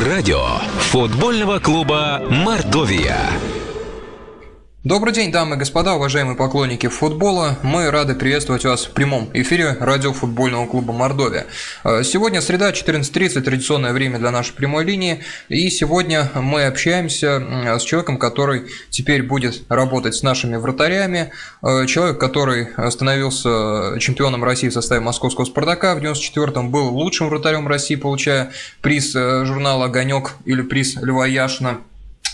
Радио 0.00 0.42
футбольного 0.90 1.58
клуба 1.58 2.22
«Мордовия». 2.30 3.28
Добрый 4.84 5.14
день, 5.14 5.30
дамы 5.30 5.54
и 5.54 5.58
господа, 5.60 5.94
уважаемые 5.94 6.36
поклонники 6.36 6.88
футбола. 6.88 7.56
Мы 7.62 7.88
рады 7.92 8.16
приветствовать 8.16 8.64
вас 8.64 8.84
в 8.84 8.90
прямом 8.90 9.30
эфире 9.32 9.76
радио 9.78 10.12
футбольного 10.12 10.66
клуба 10.66 10.92
Мордовия. 10.92 11.46
Э, 11.84 12.02
сегодня 12.02 12.40
среда, 12.40 12.72
14.30, 12.72 13.42
традиционное 13.42 13.92
время 13.92 14.18
для 14.18 14.32
нашей 14.32 14.54
прямой 14.54 14.84
линии. 14.84 15.20
И 15.48 15.70
сегодня 15.70 16.28
мы 16.34 16.64
общаемся 16.64 17.78
с 17.78 17.82
человеком, 17.82 18.18
который 18.18 18.72
теперь 18.90 19.22
будет 19.22 19.62
работать 19.68 20.16
с 20.16 20.24
нашими 20.24 20.56
вратарями. 20.56 21.30
Э, 21.62 21.86
человек, 21.86 22.18
который 22.18 22.70
становился 22.90 24.00
чемпионом 24.00 24.42
России 24.42 24.68
в 24.68 24.72
составе 24.72 25.00
московского 25.00 25.44
«Спартака» 25.44 25.94
в 25.94 25.98
94-м, 25.98 26.72
был 26.72 26.88
лучшим 26.88 27.28
вратарем 27.28 27.68
России, 27.68 27.94
получая 27.94 28.50
приз 28.80 29.14
э, 29.14 29.44
журнала 29.44 29.84
«Огонек» 29.84 30.32
или 30.44 30.62
приз 30.62 30.96
Льва 30.96 31.28
Яшина 31.28 31.78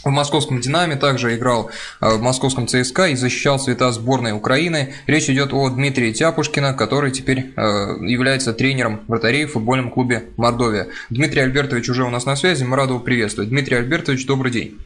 в 0.05 0.11
московском 0.11 0.61
«Динамо», 0.61 0.97
также 0.97 1.37
играл 1.37 1.71
э, 2.01 2.17
в 2.17 2.23
московском 2.23 2.67
ЦСКА 2.67 3.09
и 3.09 3.15
защищал 3.15 3.59
цвета 3.59 3.91
сборной 3.93 4.33
Украины. 4.33 4.95
Речь 5.07 5.29
идет 5.29 5.53
о 5.53 5.69
Дмитрии 5.71 6.13
Тяпушкина, 6.13 6.75
который 6.75 7.11
теперь 7.11 7.53
э, 7.57 7.61
является 8.07 8.53
тренером 8.53 9.01
вратарей 9.09 9.47
в 9.47 9.53
футбольном 9.53 9.91
клубе 9.91 10.25
«Мордовия». 10.37 10.89
Дмитрий 11.11 11.43
Альбертович 11.43 11.89
уже 11.89 12.05
у 12.05 12.11
нас 12.11 12.27
на 12.27 12.37
связи, 12.37 12.65
мы 12.65 12.77
рады 12.77 12.93
его 12.93 13.01
приветствовать. 13.01 13.51
Дмитрий 13.51 13.77
Альбертович, 13.77 14.27
добрый 14.27 14.53
день. 14.53 14.79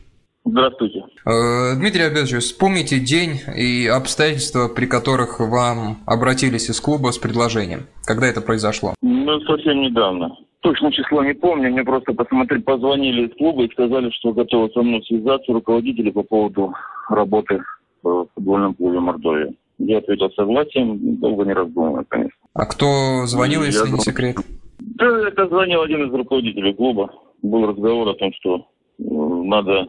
Здравствуйте. 0.45 1.05
Э, 1.24 1.74
Дмитрий 1.77 2.02
Альбертович, 2.02 2.43
вспомните 2.43 2.99
день 2.99 3.41
и 3.57 3.87
обстоятельства, 3.87 4.69
при 4.69 4.87
которых 4.87 5.38
вам 5.38 5.99
обратились 6.05 6.69
из 6.69 6.80
клуба 6.80 7.13
с 7.13 7.19
предложением. 7.19 7.87
Когда 8.05 8.27
это 8.27 8.41
произошло? 8.41 8.95
Ну, 9.02 9.41
совсем 9.43 9.83
недавно. 9.83 10.37
Точно 10.62 10.93
число 10.93 11.25
не 11.25 11.34
помню, 11.34 11.73
мне 11.73 11.83
просто 11.83 12.15
посмотреть, 12.15 12.65
позвонили 12.65 13.27
из 13.27 13.37
клуба 13.37 13.65
и 13.65 13.71
сказали, 13.73 14.11
что 14.11 14.33
готовы 14.33 14.71
со 14.71 14.80
мной 14.83 15.02
связаться 15.02 15.52
руководители 15.52 16.11
по 16.11 16.23
поводу 16.23 16.73
работы 17.09 17.60
в 18.02 18.27
футбольном 18.35 18.74
клубе 18.74 19.01
Мордовия. 19.01 19.52
Я 19.79 19.99
ответил 19.99 20.30
согласием, 20.30 21.16
долго 21.19 21.45
не 21.45 21.52
раздумывая, 21.52 22.04
конечно. 22.09 22.38
А 22.54 22.66
кто 22.66 23.27
звонил, 23.27 23.65
если 23.65 23.87
Я 23.87 23.93
не 23.93 23.99
секрет? 23.99 24.37
Да, 24.79 25.29
это 25.29 25.49
звонил 25.49 25.82
один 25.82 26.07
из 26.07 26.15
руководителей 26.15 26.74
клуба. 26.74 27.13
Был 27.43 27.66
разговор 27.66 28.09
о 28.09 28.15
том, 28.15 28.32
что 28.35 28.57
э, 28.59 28.63
надо, 29.01 29.88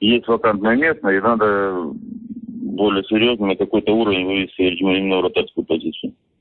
есть 0.00 0.26
вакантное 0.26 0.74
место, 0.74 1.10
и 1.10 1.20
надо 1.20 1.92
более 2.78 3.04
серьезно 3.04 3.46
на 3.46 3.56
какой-то 3.56 3.92
уровень 3.92 4.26
вывести 4.26 4.62
именно 4.62 5.18
вратарскую 5.18 5.64
позицию. 5.64 5.97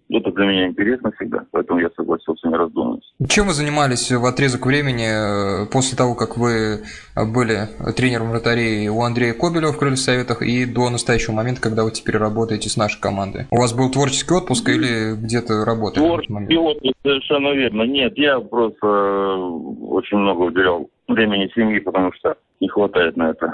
Это 0.09 0.31
для 0.31 0.45
меня 0.45 0.67
интересно 0.67 1.11
всегда, 1.11 1.45
поэтому 1.51 1.79
я 1.79 1.89
согласился, 1.95 2.47
не 2.47 2.55
раздумываясь. 2.55 3.13
Чем 3.27 3.47
вы 3.47 3.53
занимались 3.53 4.09
в 4.09 4.25
отрезок 4.25 4.65
времени 4.65 5.63
э, 5.63 5.65
после 5.71 5.97
того, 5.97 6.15
как 6.15 6.37
вы 6.37 6.83
были 7.15 7.67
тренером 7.95 8.29
вратарей 8.29 8.87
у 8.87 9.01
Андрея 9.01 9.33
Кобелева 9.33 9.73
в 9.73 9.77
Крыльях 9.77 9.99
Советах 9.99 10.41
и 10.41 10.65
до 10.65 10.89
настоящего 10.89 11.33
момента, 11.33 11.61
когда 11.61 11.83
вы 11.83 11.91
теперь 11.91 12.17
работаете 12.17 12.69
с 12.69 12.77
нашей 12.77 13.01
командой? 13.01 13.47
У 13.51 13.57
вас 13.57 13.75
был 13.75 13.91
творческий 13.91 14.33
отпуск 14.33 14.69
или 14.69 15.13
где-то 15.15 15.65
работали? 15.65 16.05
Творческий 16.05 16.57
отпуск, 16.57 16.95
совершенно 17.03 17.53
верно. 17.53 17.83
Нет, 17.83 18.17
я 18.17 18.39
просто 18.39 18.87
э, 18.87 19.35
очень 19.89 20.17
много 20.17 20.43
уделял 20.43 20.89
времени 21.09 21.51
семьи, 21.53 21.79
потому 21.79 22.13
что 22.13 22.37
не 22.61 22.69
хватает 22.69 23.17
на 23.17 23.31
это 23.31 23.53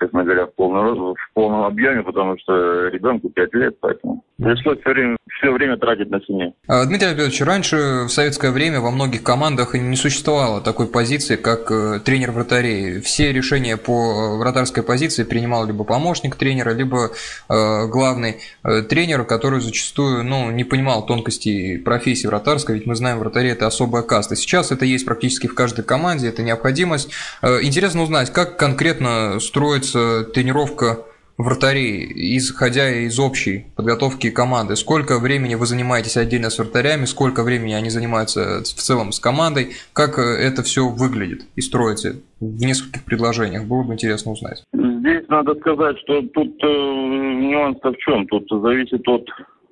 честно 0.00 0.24
говоря, 0.24 0.46
в 0.46 0.54
полном, 0.54 1.14
в 1.14 1.32
полном 1.34 1.64
объеме, 1.64 2.02
потому 2.02 2.36
что 2.38 2.88
ребенку 2.88 3.30
5 3.30 3.54
лет, 3.54 3.76
поэтому 3.80 4.24
пришлось 4.44 4.78
все 4.80 4.90
время, 4.90 5.16
все 5.38 5.50
время 5.50 5.76
тратить 5.76 6.10
на 6.10 6.20
семью. 6.20 6.54
А, 6.68 6.84
Дмитрий 6.84 7.08
Альбертович, 7.08 7.40
раньше 7.42 7.76
в 8.06 8.08
советское 8.08 8.50
время 8.50 8.80
во 8.80 8.90
многих 8.90 9.22
командах 9.22 9.74
не 9.74 9.96
существовало 9.96 10.60
такой 10.60 10.86
позиции, 10.86 11.36
как 11.36 11.70
э, 11.70 12.00
тренер 12.04 12.32
вратарей. 12.32 13.00
Все 13.00 13.32
решения 13.32 13.76
по 13.76 14.36
вратарской 14.38 14.82
позиции 14.82 15.24
принимал 15.24 15.66
либо 15.66 15.84
помощник 15.84 16.36
тренера, 16.36 16.70
либо 16.70 17.10
э, 17.48 17.86
главный 17.88 18.36
э, 18.62 18.82
тренер, 18.82 19.24
который 19.24 19.60
зачастую 19.60 20.24
ну, 20.24 20.50
не 20.50 20.64
понимал 20.64 21.06
тонкостей 21.06 21.78
профессии 21.78 22.26
вратарской, 22.26 22.76
ведь 22.76 22.86
мы 22.86 22.94
знаем, 22.94 23.18
вратари 23.18 23.48
это 23.50 23.66
особая 23.66 24.02
каста. 24.02 24.36
Сейчас 24.36 24.70
это 24.72 24.84
есть 24.84 25.06
практически 25.06 25.46
в 25.46 25.54
каждой 25.54 25.84
команде, 25.84 26.28
это 26.28 26.42
необходимость. 26.42 27.10
Э, 27.42 27.60
интересно 27.62 28.02
узнать, 28.02 28.32
как 28.32 28.56
конкретно 28.58 29.40
строится 29.40 30.24
тренировка 30.24 30.98
вратарей, 31.36 32.36
исходя 32.36 32.90
из 32.90 33.18
общей 33.18 33.66
подготовки 33.76 34.30
команды? 34.30 34.76
Сколько 34.76 35.18
времени 35.18 35.54
вы 35.54 35.66
занимаетесь 35.66 36.16
отдельно 36.16 36.50
с 36.50 36.58
вратарями, 36.58 37.04
сколько 37.04 37.42
времени 37.42 37.72
они 37.74 37.90
занимаются 37.90 38.60
в 38.60 38.80
целом 38.80 39.12
с 39.12 39.20
командой? 39.20 39.72
Как 39.92 40.18
э, 40.18 40.22
это 40.22 40.62
все 40.62 40.88
выглядит 40.88 41.46
и 41.56 41.60
строится 41.60 42.16
в 42.40 42.64
нескольких 42.64 43.04
предложениях? 43.04 43.64
Было 43.64 43.82
бы 43.82 43.94
интересно 43.94 44.32
узнать. 44.32 44.64
Здесь 44.72 45.28
надо 45.28 45.54
сказать, 45.56 45.98
что 46.00 46.22
тут 46.22 46.56
э, 46.62 46.66
нюанс 46.66 47.78
в 47.82 47.96
чем? 47.98 48.26
Тут 48.26 48.46
зависит 48.50 49.06
от 49.08 49.26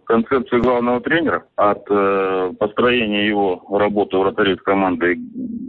концепции 0.04 0.58
главного 0.58 1.00
тренера, 1.00 1.44
от 1.56 1.84
э, 1.88 2.52
построения 2.58 3.26
его 3.26 3.64
работы 3.70 4.18
вратарей 4.18 4.56
с 4.56 4.62
командой. 4.62 5.18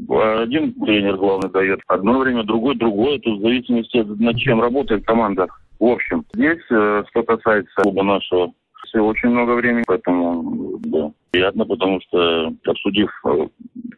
Один 0.09 0.73
тренер 0.73 1.17
главный 1.17 1.49
дает 1.49 1.79
одно 1.87 2.19
время, 2.19 2.43
другой 2.43 2.75
другое. 2.75 3.19
Тут 3.19 3.39
в 3.39 3.41
зависимости 3.41 3.97
от 3.97 4.07
над 4.19 4.37
чем 4.37 4.59
работает 4.59 5.05
команда 5.05 5.47
в 5.83 5.91
общем. 5.91 6.25
Здесь, 6.33 6.63
э, 6.71 7.03
что 7.09 7.23
касается 7.23 7.81
клуба 7.81 8.03
нашего, 8.03 8.53
все 8.85 9.01
очень 9.01 9.29
много 9.29 9.51
времени, 9.51 9.83
поэтому 9.85 10.79
да, 10.79 11.11
приятно, 11.31 11.65
потому 11.65 11.99
что 12.01 12.53
обсудив, 12.65 13.09
э, 13.25 13.47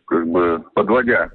как 0.05 0.27
бы 0.27 0.63
подводя 0.73 1.29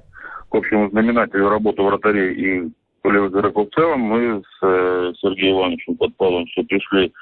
к 0.49 0.55
общему 0.55 0.89
знаменателю 0.89 1.47
работы 1.47 1.81
вратарей 1.81 2.33
и 2.33 2.71
полевых 3.01 3.31
игроков 3.31 3.69
в 3.69 3.75
целом, 3.75 4.01
мы 4.01 4.41
с 4.41 4.59
э, 4.61 5.13
Сергеем 5.21 5.57
Ивановичем 5.57 5.95
Подпаловым 5.95 6.45
все 6.47 6.63
пришли 6.63 7.13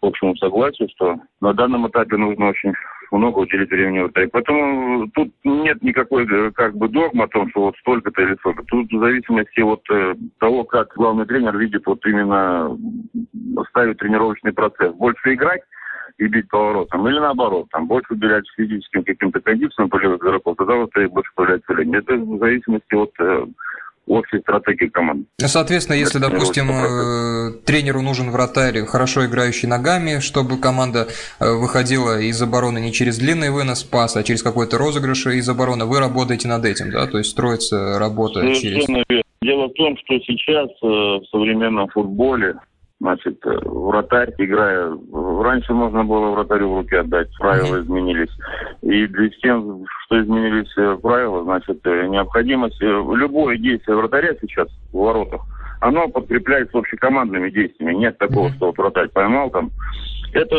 к 0.00 0.04
общему 0.04 0.36
согласию, 0.36 0.88
что 0.94 1.16
на 1.40 1.54
данном 1.54 1.88
этапе 1.88 2.16
нужно 2.16 2.50
очень 2.50 2.72
много 3.12 3.40
уделить 3.40 3.70
времени 3.70 4.00
вратарю. 4.00 4.30
Поэтому 4.32 5.08
тут 5.10 5.32
нет 5.44 5.82
никакой 5.82 6.26
э, 6.26 6.50
как 6.52 6.76
бы 6.76 6.88
догмы 6.88 7.24
о 7.24 7.28
том, 7.28 7.48
что 7.50 7.62
вот 7.62 7.76
столько-то 7.78 8.22
или 8.22 8.34
столько. 8.36 8.62
Тут 8.64 8.90
в 8.90 8.98
зависимости 8.98 9.60
от 9.60 9.82
э, 9.90 10.14
того, 10.38 10.64
как 10.64 10.94
главный 10.96 11.26
тренер 11.26 11.56
видит 11.56 11.82
вот 11.86 12.04
именно 12.06 12.76
ставить 13.70 13.98
тренировочный 13.98 14.52
процесс. 14.52 14.94
Больше 14.94 15.34
играть 15.34 15.62
и 16.18 16.26
бить 16.26 16.48
поворотом, 16.48 17.06
или 17.08 17.18
наоборот, 17.18 17.68
там 17.70 17.86
больше 17.86 18.14
уделять 18.14 18.44
физическим 18.56 19.04
каким-то 19.04 19.40
кондициям 19.40 19.90
полевых 19.90 20.22
игроков, 20.22 20.56
тогда 20.56 20.74
вот 20.76 20.96
и 20.96 21.06
больше 21.06 21.30
появляется 21.34 21.72
время. 21.72 21.98
Это 21.98 22.14
в 22.14 22.38
зависимости 22.38 22.94
от 22.94 23.12
э, 23.18 23.46
общей 24.06 24.40
стратегии 24.40 24.88
команды. 24.88 25.26
Ну, 25.40 25.48
соответственно, 25.48 25.96
если, 25.96 26.20
Это 26.20 26.30
допустим, 26.30 26.70
э, 26.70 27.52
тренеру 27.64 28.02
нужен 28.02 28.30
вратарь, 28.30 28.84
хорошо 28.84 29.26
играющий 29.26 29.68
ногами, 29.68 30.20
чтобы 30.20 30.58
команда 30.58 31.08
э, 31.40 31.52
выходила 31.52 32.20
из 32.20 32.40
обороны 32.40 32.78
не 32.78 32.92
через 32.92 33.18
длинный 33.18 33.50
вынос 33.50 33.84
пас, 33.84 34.16
а 34.16 34.22
через 34.22 34.42
какой-то 34.42 34.78
розыгрыш 34.78 35.26
из 35.26 35.48
обороны, 35.48 35.84
вы 35.86 35.98
работаете 35.98 36.48
над 36.48 36.64
этим, 36.64 36.90
да? 36.90 37.06
То 37.06 37.18
есть 37.18 37.30
строится 37.30 37.98
работа 37.98 38.40
Совершенно 38.40 39.04
через... 39.08 39.22
Дело 39.42 39.68
в 39.68 39.74
том, 39.74 39.96
что 39.98 40.18
сейчас 40.20 40.68
э, 40.82 40.86
в 40.86 41.24
современном 41.30 41.88
футболе 41.88 42.56
Значит, 43.06 43.38
э, 43.46 43.56
вратарь, 43.64 44.34
играя... 44.36 44.92
Раньше 45.12 45.72
можно 45.72 46.02
было 46.02 46.30
вратарю 46.30 46.72
в 46.72 46.78
руки 46.78 46.96
отдать, 46.96 47.28
правила 47.38 47.80
изменились. 47.80 48.32
И 48.82 49.06
для 49.06 49.28
тем, 49.28 49.84
что 49.86 50.20
изменились 50.20 50.72
э, 50.76 50.98
правила, 51.00 51.44
значит, 51.44 51.78
э, 51.86 52.08
необходимость... 52.08 52.80
Любое 52.80 53.58
действие 53.58 53.96
вратаря 53.96 54.34
сейчас 54.40 54.66
в 54.92 54.98
воротах, 54.98 55.40
оно 55.80 56.08
подкрепляется 56.08 56.78
общекомандными 56.78 57.48
действиями. 57.50 57.94
Нет 57.94 58.18
такого, 58.18 58.50
что 58.54 58.66
вот 58.66 58.78
вратарь 58.78 59.08
поймал 59.10 59.50
там. 59.50 59.70
Это 60.32 60.56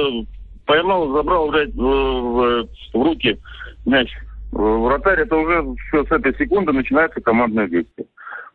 поймал, 0.65 1.11
забрал, 1.11 1.51
в, 1.51 1.51
в, 1.51 2.67
в 2.93 3.03
руки 3.03 3.37
мяч. 3.85 4.09
Вратарь, 4.53 5.19
это 5.19 5.35
уже 5.35 5.65
все 5.89 6.05
с 6.05 6.11
этой 6.11 6.33
секунды 6.37 6.71
начинается 6.71 7.19
командное 7.19 7.67
действие. 7.67 8.07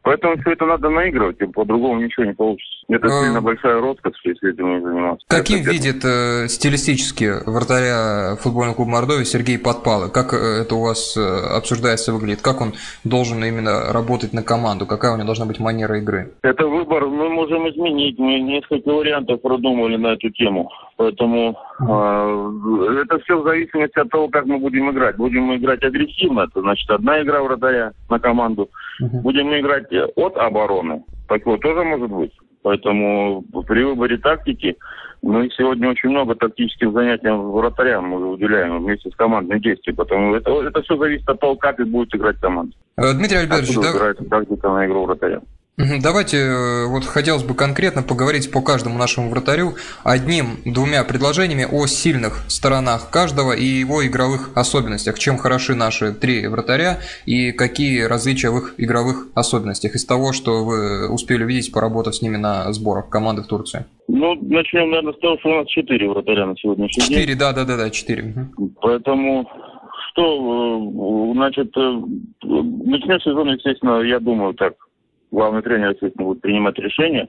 Поэтому 0.02 0.37
все 0.38 0.52
это 0.52 0.67
надо 0.67 0.88
наигрывать, 0.88 1.40
и 1.40 1.46
по-другому 1.46 2.00
ничего 2.00 2.25
не 2.25 2.32
получится. 2.32 2.81
Это 2.88 3.06
а... 3.06 3.25
сильно 3.25 3.40
большая 3.40 3.81
роскошь, 3.81 4.20
если 4.25 4.52
этим 4.52 4.75
не 4.75 4.82
заниматься. 4.82 5.25
Каким 5.29 5.61
это 5.61 5.70
видит 5.70 6.05
э, 6.05 6.49
стилистически 6.49 7.31
вратаря 7.46 8.37
футбольного 8.37 8.75
клуба 8.75 8.90
Мордовии 8.90 9.25
Сергей 9.25 9.58
Подпалы? 9.58 10.11
Как 10.11 10.34
э, 10.34 10.62
это 10.62 10.75
у 10.75 10.82
вас 10.82 11.17
э, 11.17 11.20
обсуждается, 11.56 12.12
выглядит? 12.12 12.43
Как 12.43 12.61
он 12.61 12.75
должен 13.05 13.43
именно 13.44 13.93
работать 13.93 14.32
на 14.32 14.43
команду? 14.43 14.87
Какая 14.87 15.12
у 15.12 15.17
него 15.17 15.26
должна 15.26 15.46
быть 15.46 15.61
манера 15.61 15.99
игры? 15.99 16.32
Это 16.43 16.67
выбор 16.67 17.06
мы 17.06 17.29
можем 17.29 17.69
изменить. 17.70 18.19
Мы 18.19 18.40
несколько 18.40 18.88
вариантов 18.88 19.40
продумали 19.40 19.96
на 19.96 20.08
эту 20.08 20.31
тему. 20.31 20.70
Поэтому 20.96 21.56
э, 21.81 23.02
это 23.02 23.19
все 23.20 23.40
в 23.40 23.44
зависимости 23.44 23.99
от 23.99 24.11
того, 24.11 24.29
как 24.29 24.46
мы 24.46 24.58
будем 24.58 24.90
играть. 24.90 25.17
Будем 25.17 25.44
мы 25.44 25.56
играть 25.56 25.82
агрессивно, 25.84 26.43
это 26.43 26.61
значит 26.61 26.90
одна 26.90 27.23
игра 27.23 27.43
вратаря 27.43 27.93
на 28.11 28.19
команду. 28.19 28.70
Будем 29.00 29.46
мы 29.46 29.61
играть 29.61 29.87
от 30.17 30.37
обороны. 30.37 31.05
Такое 31.29 31.58
тоже 31.58 31.84
может 31.84 32.11
быть. 32.11 32.32
Поэтому 32.62 33.44
при 33.67 33.82
выборе 33.82 34.19
тактики 34.19 34.76
Мы 35.23 35.49
сегодня 35.56 35.91
очень 35.91 36.11
много 36.11 36.35
тактических 36.35 36.93
занятий 36.93 37.29
вратарям 37.29 38.06
мы 38.06 38.31
уделяем 38.31 38.82
вместе 38.82 39.11
с 39.11 39.14
командной 39.14 39.61
действием, 39.61 39.97
потому 39.97 40.35
это, 40.35 40.50
это 40.62 40.82
все 40.82 40.97
зависит 40.97 41.29
от 41.29 41.38
того, 41.41 41.56
как 41.56 41.79
и 41.79 41.85
будет 41.85 42.14
играть 42.14 42.38
команда. 42.41 42.75
Э, 42.97 43.14
Дмитрий 43.14 43.38
Альбертович, 43.38 43.76
да... 43.76 44.14
тактика 44.29 44.69
на 44.69 44.87
игру 44.87 45.06
вратаря. 45.06 45.41
Давайте, 45.78 46.36
э, 46.36 46.86
вот 46.86 47.04
хотелось 47.04 47.44
бы 47.44 47.54
конкретно 47.54 48.02
поговорить 48.02 48.52
по 48.52 48.60
каждому 48.60 48.98
нашему 48.98 49.30
вратарю 49.30 49.72
одним-двумя 50.04 51.02
предложениями 51.02 51.64
о 51.64 51.86
сильных 51.86 52.44
сторонах 52.48 53.10
каждого 53.10 53.52
и 53.52 53.64
его 53.64 54.06
игровых 54.06 54.54
особенностях. 54.54 55.19
Чем 55.19 55.38
хороши 55.38 55.74
наши 55.74 56.12
три 56.12 56.46
вратаря 56.46 56.98
и 57.24 57.52
какие 57.52 58.02
различия 58.02 58.50
в 58.50 58.58
их 58.58 58.74
игровых 58.76 59.28
особенностях 59.34 59.94
из 59.94 60.04
того, 60.04 60.34
что 60.34 60.62
вы 60.62 61.10
успели 61.10 61.42
видеть, 61.44 61.72
поработав 61.72 62.14
с 62.14 62.20
ними 62.20 62.36
на 62.36 62.70
сборах 62.74 63.08
команды 63.08 63.40
в 63.40 63.46
Турции? 63.46 63.86
Ну, 64.08 64.34
начнем, 64.42 64.90
наверное, 64.90 65.14
с 65.14 65.19
того, 65.20 65.38
что 65.38 65.48
у 65.48 65.54
нас 65.54 65.69
четыре 65.69 66.06
вратаря 66.10 66.44
на 66.44 66.56
сегодняшний 66.56 67.06
день. 67.06 67.16
Четыре, 67.16 67.34
да, 67.34 67.54
да, 67.54 67.64
да, 67.64 67.78
да, 67.78 67.88
четыре. 67.88 68.34
Поэтому 68.82 69.48
что, 70.10 71.32
э, 71.32 71.32
значит, 71.34 71.74
э, 71.74 72.00
начнем 72.42 73.20
сезон, 73.20 73.48
естественно, 73.54 74.02
я 74.02 74.20
думаю, 74.20 74.52
так, 74.52 74.74
главный 75.32 75.62
тренер, 75.62 75.90
естественно, 75.90 76.26
будет 76.26 76.43
принимать 76.43 76.79
решение. 76.79 77.29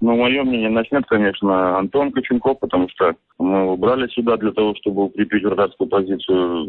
Но 0.00 0.14
мое 0.14 0.44
мнение 0.44 0.70
начнет, 0.70 1.04
конечно, 1.06 1.78
Антон 1.78 2.12
Коченков, 2.12 2.60
потому 2.60 2.88
что 2.90 3.14
мы 3.38 3.58
его 3.58 3.76
брали 3.76 4.06
сюда 4.08 4.36
для 4.36 4.52
того, 4.52 4.74
чтобы 4.76 5.04
укрепить 5.04 5.42
вратарскую 5.42 5.88
позицию. 5.88 6.68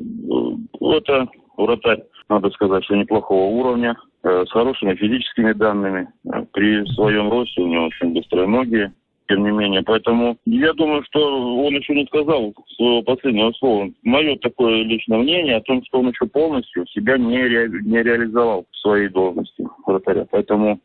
Это 0.82 1.28
вратарь, 1.58 2.04
надо 2.30 2.50
сказать, 2.52 2.84
что 2.86 2.96
неплохого 2.96 3.50
уровня, 3.52 3.96
э, 4.24 4.46
с 4.48 4.52
хорошими 4.52 4.96
физическими 4.96 5.54
данными. 5.54 6.08
При 6.54 6.86
своем 6.94 7.30
росте 7.30 7.62
у 7.62 7.68
него 7.68 7.86
очень 7.86 8.14
быстрые 8.14 8.48
ноги, 8.48 8.92
тем 9.28 9.44
не 9.44 9.52
менее. 9.52 9.84
Поэтому 9.84 10.38
я 10.46 10.74
думаю, 10.74 11.04
что 11.04 11.66
он 11.66 11.74
еще 11.74 11.96
не 11.96 12.06
сказал 12.06 12.54
своего 12.76 13.02
последнего 13.04 13.52
слова. 13.54 13.90
Мое 14.04 14.38
такое 14.38 14.84
личное 14.84 15.20
мнение 15.20 15.58
о 15.58 15.62
том, 15.62 15.84
что 15.86 16.00
он 16.00 16.10
еще 16.10 16.26
полностью 16.28 16.86
себя 16.88 17.18
не, 17.18 17.38
ре, 17.38 17.70
не 17.70 18.02
реализовал 18.02 18.66
в 18.72 18.78
своей 18.78 19.10
должности 19.10 19.66
вратаря. 19.86 20.26
Поэтому 20.30 20.80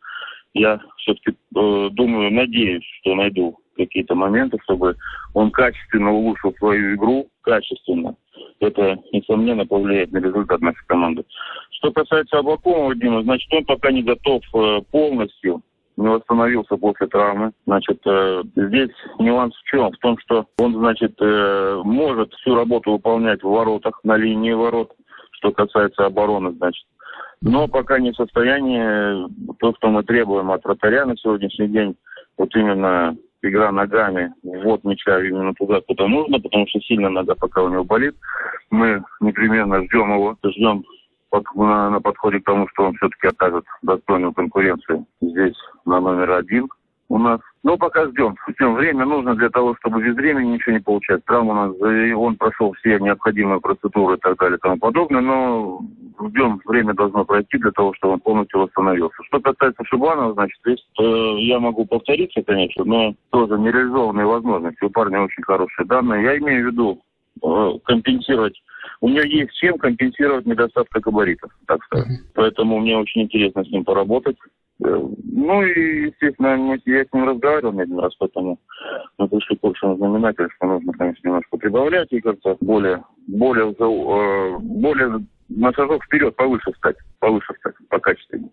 я 0.55 0.81
все-таки 0.99 1.31
э, 1.31 1.89
думаю, 1.93 2.33
надеюсь, 2.33 2.85
что 3.01 3.15
найду 3.15 3.59
какие-то 3.77 4.15
моменты, 4.15 4.59
чтобы 4.65 4.97
он 5.35 5.51
качественно 5.51 6.13
улучшил 6.13 6.53
свою 6.59 6.97
игру, 6.97 7.29
качественно. 7.43 8.17
Это, 8.61 8.99
несомненно, 9.13 9.67
повлияет 9.67 10.13
на 10.13 10.19
результат 10.19 10.61
нашей 10.61 10.85
команды. 10.87 11.25
Что 11.71 11.93
касается 11.93 12.39
Абакумова, 12.39 12.95
Дима, 12.95 13.23
значит, 13.23 13.53
он 13.53 13.65
пока 13.65 13.93
не 13.93 14.03
готов 14.03 14.43
э, 14.55 14.81
полностью 14.91 15.63
не 15.99 16.09
восстановился 16.09 16.77
после 16.77 17.09
травмы. 17.09 17.53
Значит, 17.67 18.01
э, 18.07 18.43
здесь 18.55 18.91
нюанс 19.19 19.55
в 19.57 19.65
чем? 19.65 19.91
В 19.91 19.99
том, 19.99 20.17
что 20.19 20.47
он, 20.59 20.75
значит, 20.75 21.15
э, 21.21 21.83
может 21.85 22.33
всю 22.35 22.55
работу 22.55 22.93
выполнять 22.93 23.43
в 23.43 23.49
воротах, 23.49 23.99
на 24.05 24.17
линии 24.17 24.53
ворот, 24.53 24.93
что 25.33 25.51
касается 25.51 26.07
обороны, 26.07 26.53
значит. 26.53 26.87
Но 27.41 27.67
пока 27.67 27.99
не 27.99 28.13
в 28.13 28.17
состоянии 28.17 29.29
то, 29.59 29.75
что 29.77 29.91
мы 29.91 30.05
требуем 30.05 30.51
от 30.51 30.65
вратаря 30.65 31.05
на 31.05 31.17
сегодняшний 31.17 31.69
день, 31.69 31.97
вот 32.37 32.55
именно 32.55 33.17
игра 33.43 33.73
ногами, 33.73 34.33
ввод 34.43 34.85
мяча 34.85 35.21
именно 35.21 35.53
туда, 35.55 35.81
куда 35.81 36.07
нужно, 36.07 36.41
потому 36.41 36.67
что 36.69 36.81
сильно 36.81 37.11
нога 37.11 37.35
пока 37.35 37.63
у 37.63 37.69
него 37.69 37.85
болит. 37.85 38.15
Мы 38.71 39.03
непременно 39.21 39.83
ждем 39.85 40.15
его, 40.15 40.37
ждем 40.45 40.85
под, 41.31 41.45
на, 41.55 41.91
на 41.91 42.01
подходе 42.01 42.41
к 42.41 42.45
тому, 42.45 42.69
что 42.69 42.85
он 42.85 42.95
все-таки 42.95 43.29
окажет 43.29 43.65
достойную 43.83 44.33
конкуренцию 44.33 45.07
здесь 45.21 45.57
на 45.85 46.01
номер 46.01 46.33
один 46.33 46.69
у 47.09 47.19
нас. 47.19 47.41
Но 47.65 47.77
пока 47.77 48.07
ждем. 48.07 48.37
Ждем. 48.49 48.75
Время 48.75 49.05
нужно 49.05 49.35
для 49.35 49.51
того, 49.51 49.75
чтобы 49.81 50.03
без 50.03 50.15
времени 50.15 50.55
ничего 50.55 50.73
не 50.73 50.81
получать. 50.81 51.25
Травма 51.25 51.53
у 51.53 51.55
нас, 51.55 51.93
и 51.93 52.13
он 52.13 52.37
прошел 52.37 52.73
все 52.75 52.99
необходимые 52.99 53.61
процедуры 53.61 54.17
и 54.17 54.21
так 54.21 54.39
далее 54.39 54.59
и 54.59 54.61
тому 54.61 54.79
подобное, 54.79 55.21
но 55.21 55.81
ждем, 56.29 56.61
время 56.65 56.95
должно 56.95 57.25
пройти 57.25 57.59
для 57.59 57.71
того, 57.73 57.95
чтобы 57.95 58.15
он 58.15 58.21
полностью 58.21 58.61
восстановился. 58.61 59.17
Что 59.25 59.41
касается 59.41 59.85
Шибанова, 59.85 60.35
значит, 60.35 60.59
здесь 60.65 60.85
э, 61.01 61.41
я 61.41 61.59
могу 61.59 61.85
повториться, 61.85 62.43
конечно, 62.43 62.85
но 62.85 63.15
тоже 63.31 63.59
нереализованные 63.59 64.27
возможности. 64.27 64.85
У 64.85 64.91
парня 64.91 65.23
очень 65.23 65.43
хорошие 65.43 65.87
данные. 65.87 66.23
Я 66.25 66.39
имею 66.39 66.65
в 66.69 66.73
виду 66.73 67.01
э, 67.01 67.08
компенсировать 67.85 68.55
у 69.01 69.09
нее 69.09 69.29
есть 69.29 69.53
чем 69.55 69.79
компенсировать 69.79 70.47
недостаток 70.47 71.03
габаритов, 71.03 71.53
так 71.67 71.83
сказать. 71.85 72.09
Uh-huh. 72.09 72.33
Поэтому 72.35 72.79
мне 72.79 72.97
очень 72.97 73.23
интересно 73.23 73.65
с 73.65 73.71
ним 73.71 73.85
поработать. 73.85 74.37
Э, 74.85 75.01
ну 75.25 75.63
и, 75.63 76.07
естественно, 76.07 76.79
я 76.85 77.05
с 77.05 77.13
ним 77.13 77.29
разговаривал 77.29 77.73
не 77.73 77.83
один 77.83 77.99
раз, 77.99 78.15
поэтому 78.19 78.59
мы 79.19 79.29
пришли 79.29 79.57
к 79.57 79.65
общему 79.65 79.97
знаменателю, 79.97 80.51
что 80.57 80.67
нужно, 80.67 80.93
конечно, 80.93 81.29
немножко 81.29 81.57
прибавлять 81.57 82.13
и 82.13 82.21
как-то 82.21 82.57
более, 82.61 83.05
более, 83.27 83.71
э, 83.73 84.59
более 84.59 85.27
на 85.49 85.73
шажок 85.73 86.05
вперед, 86.05 86.35
повыше 86.37 86.73
встать, 86.73 86.97
повыше 87.21 87.55
встать, 87.55 87.75
по 87.89 87.99
качественнее. 87.99 88.51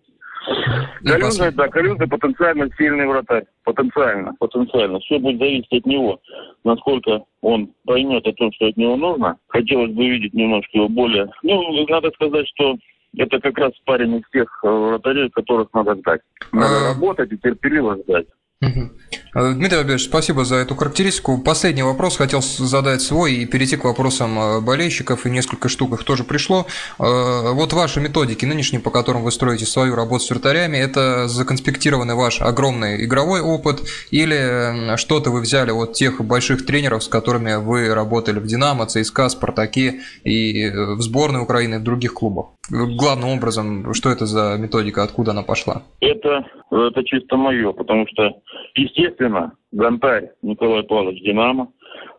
Калюжный, 1.04 1.52
да, 1.52 1.68
Калюжный 1.68 2.08
потенциально 2.08 2.68
сильный 2.76 3.06
вратарь. 3.06 3.44
Потенциально, 3.64 4.34
потенциально. 4.38 4.98
Все 5.00 5.18
будет 5.18 5.38
зависеть 5.38 5.72
от 5.72 5.86
него, 5.86 6.20
насколько 6.64 7.24
он 7.40 7.72
поймет 7.84 8.26
о 8.26 8.32
том, 8.32 8.52
что 8.52 8.66
от 8.66 8.76
него 8.76 8.96
нужно. 8.96 9.36
Хотелось 9.48 9.92
бы 9.92 10.08
видеть 10.08 10.34
немножко 10.34 10.70
его 10.78 10.88
более... 10.88 11.30
Ну, 11.42 11.86
надо 11.88 12.10
сказать, 12.12 12.46
что 12.54 12.76
это 13.16 13.40
как 13.40 13.58
раз 13.58 13.72
парень 13.84 14.16
из 14.16 14.30
тех 14.30 14.48
э, 14.62 14.68
вратарей, 14.68 15.30
которых 15.30 15.68
надо 15.72 15.94
ждать. 15.96 16.20
Надо 16.52 16.90
а. 16.90 16.94
работать 16.94 17.32
и 17.32 17.38
терпеливо 17.38 17.96
ждать. 18.02 18.26
Дмитрий 19.36 19.80
Альбертович, 19.80 20.04
спасибо 20.04 20.46
за 20.46 20.56
эту 20.56 20.74
характеристику. 20.76 21.36
Последний 21.36 21.82
вопрос 21.82 22.16
хотел 22.16 22.40
задать 22.40 23.02
свой 23.02 23.34
и 23.34 23.44
перейти 23.44 23.76
к 23.76 23.84
вопросам 23.84 24.38
э, 24.38 24.60
болельщиков, 24.62 25.26
и 25.26 25.30
несколько 25.30 25.68
штук 25.68 25.92
их 25.92 26.04
тоже 26.04 26.24
пришло. 26.24 26.66
Э, 26.98 27.52
вот 27.52 27.74
ваши 27.74 28.00
методики 28.00 28.46
нынешние, 28.46 28.80
по 28.80 28.90
которым 28.90 29.24
вы 29.24 29.30
строите 29.30 29.66
свою 29.66 29.94
работу 29.94 30.24
с 30.24 30.30
вратарями, 30.30 30.78
это 30.78 31.28
законспектированный 31.28 32.14
ваш 32.14 32.40
огромный 32.40 33.04
игровой 33.04 33.42
опыт 33.42 33.82
или 34.10 34.96
что-то 34.96 35.30
вы 35.30 35.42
взяли 35.42 35.70
от 35.70 35.92
тех 35.92 36.18
больших 36.22 36.64
тренеров, 36.64 37.04
с 37.04 37.08
которыми 37.08 37.56
вы 37.56 37.92
работали 37.92 38.38
в 38.38 38.46
«Динамо», 38.46 38.86
«ЦСКА», 38.86 39.28
«Спартаке» 39.28 40.00
и 40.24 40.70
в 40.70 41.02
сборной 41.02 41.42
Украины 41.42 41.74
и 41.74 41.78
в 41.78 41.82
других 41.82 42.14
клубах? 42.14 42.46
Главным 42.70 43.30
образом, 43.30 43.94
что 43.94 44.10
это 44.10 44.26
за 44.26 44.56
методика, 44.58 45.02
откуда 45.02 45.30
она 45.30 45.42
пошла? 45.42 45.82
Это, 46.00 46.44
это 46.70 47.04
чисто 47.04 47.36
мое, 47.36 47.72
потому 47.72 48.06
что 48.08 48.32
Естественно, 48.76 49.52
Гонтарь 49.72 50.30
Николай 50.42 50.82
Павлович 50.82 51.22
Динамо, 51.22 51.68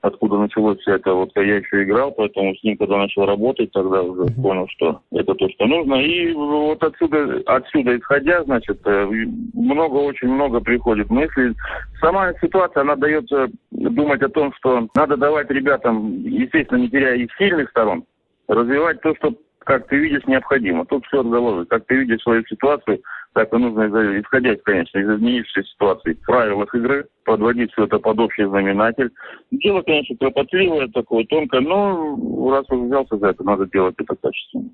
откуда 0.02 0.38
началось 0.38 0.80
все 0.80 0.96
это, 0.96 1.14
вот 1.14 1.30
я 1.36 1.58
еще 1.58 1.84
играл, 1.84 2.12
поэтому 2.12 2.56
с 2.56 2.64
ним, 2.64 2.78
когда 2.78 2.98
начал 2.98 3.26
работать, 3.26 3.72
тогда 3.72 4.02
уже 4.02 4.26
понял, 4.34 4.68
что 4.70 5.02
это 5.12 5.36
то, 5.36 5.48
что 5.50 5.68
нужно. 5.68 5.96
И 5.96 6.34
вот 6.34 6.82
отсюда, 6.82 7.44
отсюда 7.46 7.96
исходя, 7.96 8.44
значит, 8.44 8.80
э, 8.86 9.06
много, 9.54 9.98
очень 9.98 10.30
много 10.30 10.60
приходит 10.60 11.12
мыслей. 11.12 11.54
Сама 12.02 12.34
ситуация, 12.42 12.82
она 12.82 12.96
дает 12.96 13.28
думать 13.70 14.24
о 14.24 14.30
том, 14.30 14.52
что 14.58 14.88
надо 14.96 15.16
давать 15.16 15.52
ребятам, 15.52 16.24
естественно, 16.24 16.80
не 16.80 16.90
теряя 16.90 17.18
их 17.18 17.30
сильных 17.38 17.70
сторон, 17.70 18.04
развивать 18.48 19.00
то, 19.02 19.14
что, 19.16 19.34
как 19.60 19.88
ты 19.88 19.98
видишь, 19.98 20.26
необходимо. 20.28 20.86
Тут 20.86 21.06
все 21.06 21.22
от. 21.22 21.66
Как 21.66 21.86
ты 21.86 21.98
видишь 21.98 22.22
свою 22.22 22.46
ситуацию, 22.46 23.02
так 23.38 23.54
и 23.54 23.58
нужно, 23.58 23.86
исходя, 24.20 24.56
конечно, 24.64 24.98
из 24.98 25.08
изменившейся 25.08 25.70
ситуации, 25.70 26.14
в 26.14 26.26
правилах 26.26 26.74
игры, 26.74 27.06
подводить 27.24 27.72
все 27.72 27.84
это 27.84 28.00
под 28.00 28.18
общий 28.18 28.46
знаменатель. 28.46 29.12
Дело, 29.52 29.84
конечно, 29.84 30.18
кропотливое, 30.18 30.88
такое 30.88 31.24
тонкое, 31.26 31.62
но 31.62 32.50
раз 32.50 32.66
уже 32.72 32.86
взялся 32.88 33.16
за 33.18 33.28
это, 33.28 33.44
надо 33.44 33.68
делать 33.68 33.94
это 34.00 34.16
качественно. 34.16 34.70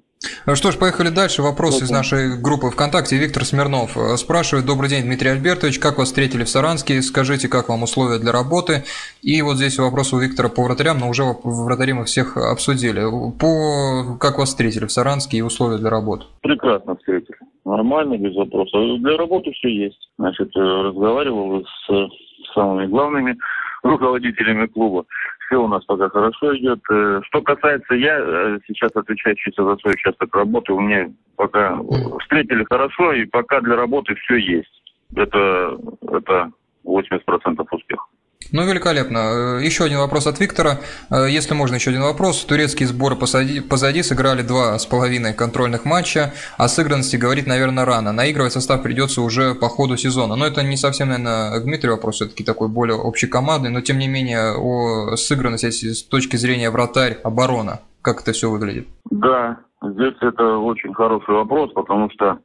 Ну 0.46 0.56
что 0.56 0.72
ж, 0.72 0.78
поехали 0.78 1.10
дальше. 1.10 1.42
Вопрос 1.42 1.82
из 1.82 1.92
нашей 1.92 2.42
группы 2.42 2.70
ВКонтакте. 2.70 3.18
Виктор 3.18 3.44
Смирнов 3.44 3.98
э, 3.98 4.16
спрашивает. 4.16 4.66
Добрый 4.66 4.90
день, 4.90 5.04
Дмитрий 5.04 5.32
Альбертович. 5.32 5.80
Как 5.80 5.98
вас 5.98 6.08
встретили 6.08 6.46
в 6.46 6.50
Саранске? 6.50 7.02
Скажите, 7.02 7.50
как 7.50 7.68
вам 7.68 7.84
условия 7.84 8.20
для 8.20 8.32
работы? 8.32 8.84
И 9.22 9.42
вот 9.42 9.58
здесь 9.58 9.78
вопрос 9.78 10.14
у 10.14 10.20
Виктора 10.20 10.48
по 10.48 10.64
вратарям, 10.64 11.00
но 11.00 11.10
уже 11.10 11.24
вратари 11.44 11.92
мы 11.92 12.06
всех 12.06 12.38
обсудили. 12.38 13.02
По 13.38 14.18
как 14.18 14.38
вас 14.38 14.50
встретили 14.50 14.86
в 14.86 14.92
Саранске 14.92 15.38
и 15.38 15.42
условия 15.42 15.78
для 15.78 15.90
работы? 15.90 16.26
Прекрасно 16.42 16.96
встретили. 16.96 17.33
Нормально, 17.74 18.20
без 18.20 18.36
вопросов. 18.36 19.02
Для 19.02 19.18
работы 19.18 19.52
все 19.54 19.68
есть. 19.68 20.10
Значит, 20.20 20.56
э, 20.56 20.60
разговаривал 20.60 21.66
с 21.66 22.08
самыми 22.54 22.86
главными 22.86 23.36
руководителями 23.84 24.68
клуба. 24.68 25.06
Все 25.48 25.58
у 25.58 25.68
нас 25.68 25.84
пока 25.86 26.08
хорошо 26.10 26.56
идет. 26.56 26.80
Э, 26.92 27.22
что 27.24 27.42
касается 27.42 27.96
я, 27.96 28.20
э, 28.20 28.60
сейчас 28.68 28.92
отвечаю 28.96 29.36
чисто 29.38 29.64
за 29.64 29.76
свой 29.78 29.94
участок 29.94 30.36
работы, 30.36 30.72
у 30.72 30.80
меня 30.82 31.12
пока 31.36 31.80
встретили 32.20 32.64
хорошо, 32.70 33.12
и 33.14 33.26
пока 33.26 33.60
для 33.62 33.76
работы 33.76 34.14
все 34.16 34.36
есть. 34.36 34.84
Это, 35.16 35.76
это 36.12 36.52
80% 36.86 37.68
успеха. 37.72 38.06
Ну, 38.52 38.66
великолепно. 38.66 39.60
Еще 39.62 39.84
один 39.84 40.00
вопрос 40.00 40.28
от 40.28 40.40
Виктора. 40.40 40.80
Если 41.10 41.54
можно, 41.54 41.76
еще 41.76 41.90
один 41.90 42.04
вопрос. 42.04 42.44
Турецкие 42.46 42.88
сборы 42.88 43.16
позади, 43.16 43.62
позади 43.62 44.04
сыграли 44.04 44.42
два 44.42 44.78
с 44.78 44.86
половиной 44.86 45.34
контрольных 45.34 45.86
матча. 45.86 46.34
О 46.58 46.68
сыгранности 46.68 47.16
говорить, 47.16 47.48
наверное, 47.48 47.86
рано. 47.86 48.12
Наигрывать 48.12 48.54
состав 48.54 48.84
придется 48.84 49.22
уже 49.22 49.56
по 49.56 49.70
ходу 49.70 49.98
сезона. 49.98 50.36
Но 50.36 50.46
это 50.46 50.62
не 50.64 50.78
совсем, 50.78 51.10
наверное, 51.10 51.60
к 51.60 51.64
Дмитрию 51.64 51.96
вопрос, 51.96 52.16
все-таки 52.16 52.44
такой 52.44 52.68
более 52.68 53.00
общекомандный. 53.00 53.70
Но, 53.70 53.82
тем 53.82 53.98
не 53.98 54.08
менее, 54.08 54.54
о 54.56 55.16
сыгранности 55.16 55.70
с 55.72 56.04
точки 56.04 56.36
зрения 56.36 56.70
вратарь, 56.70 57.18
оборона. 57.24 57.80
Как 58.02 58.22
это 58.22 58.34
все 58.34 58.50
выглядит? 58.50 58.88
Да, 59.10 59.58
здесь 59.82 60.16
это 60.22 60.58
очень 60.58 60.94
хороший 60.94 61.34
вопрос, 61.34 61.72
потому 61.74 62.10
что 62.12 62.38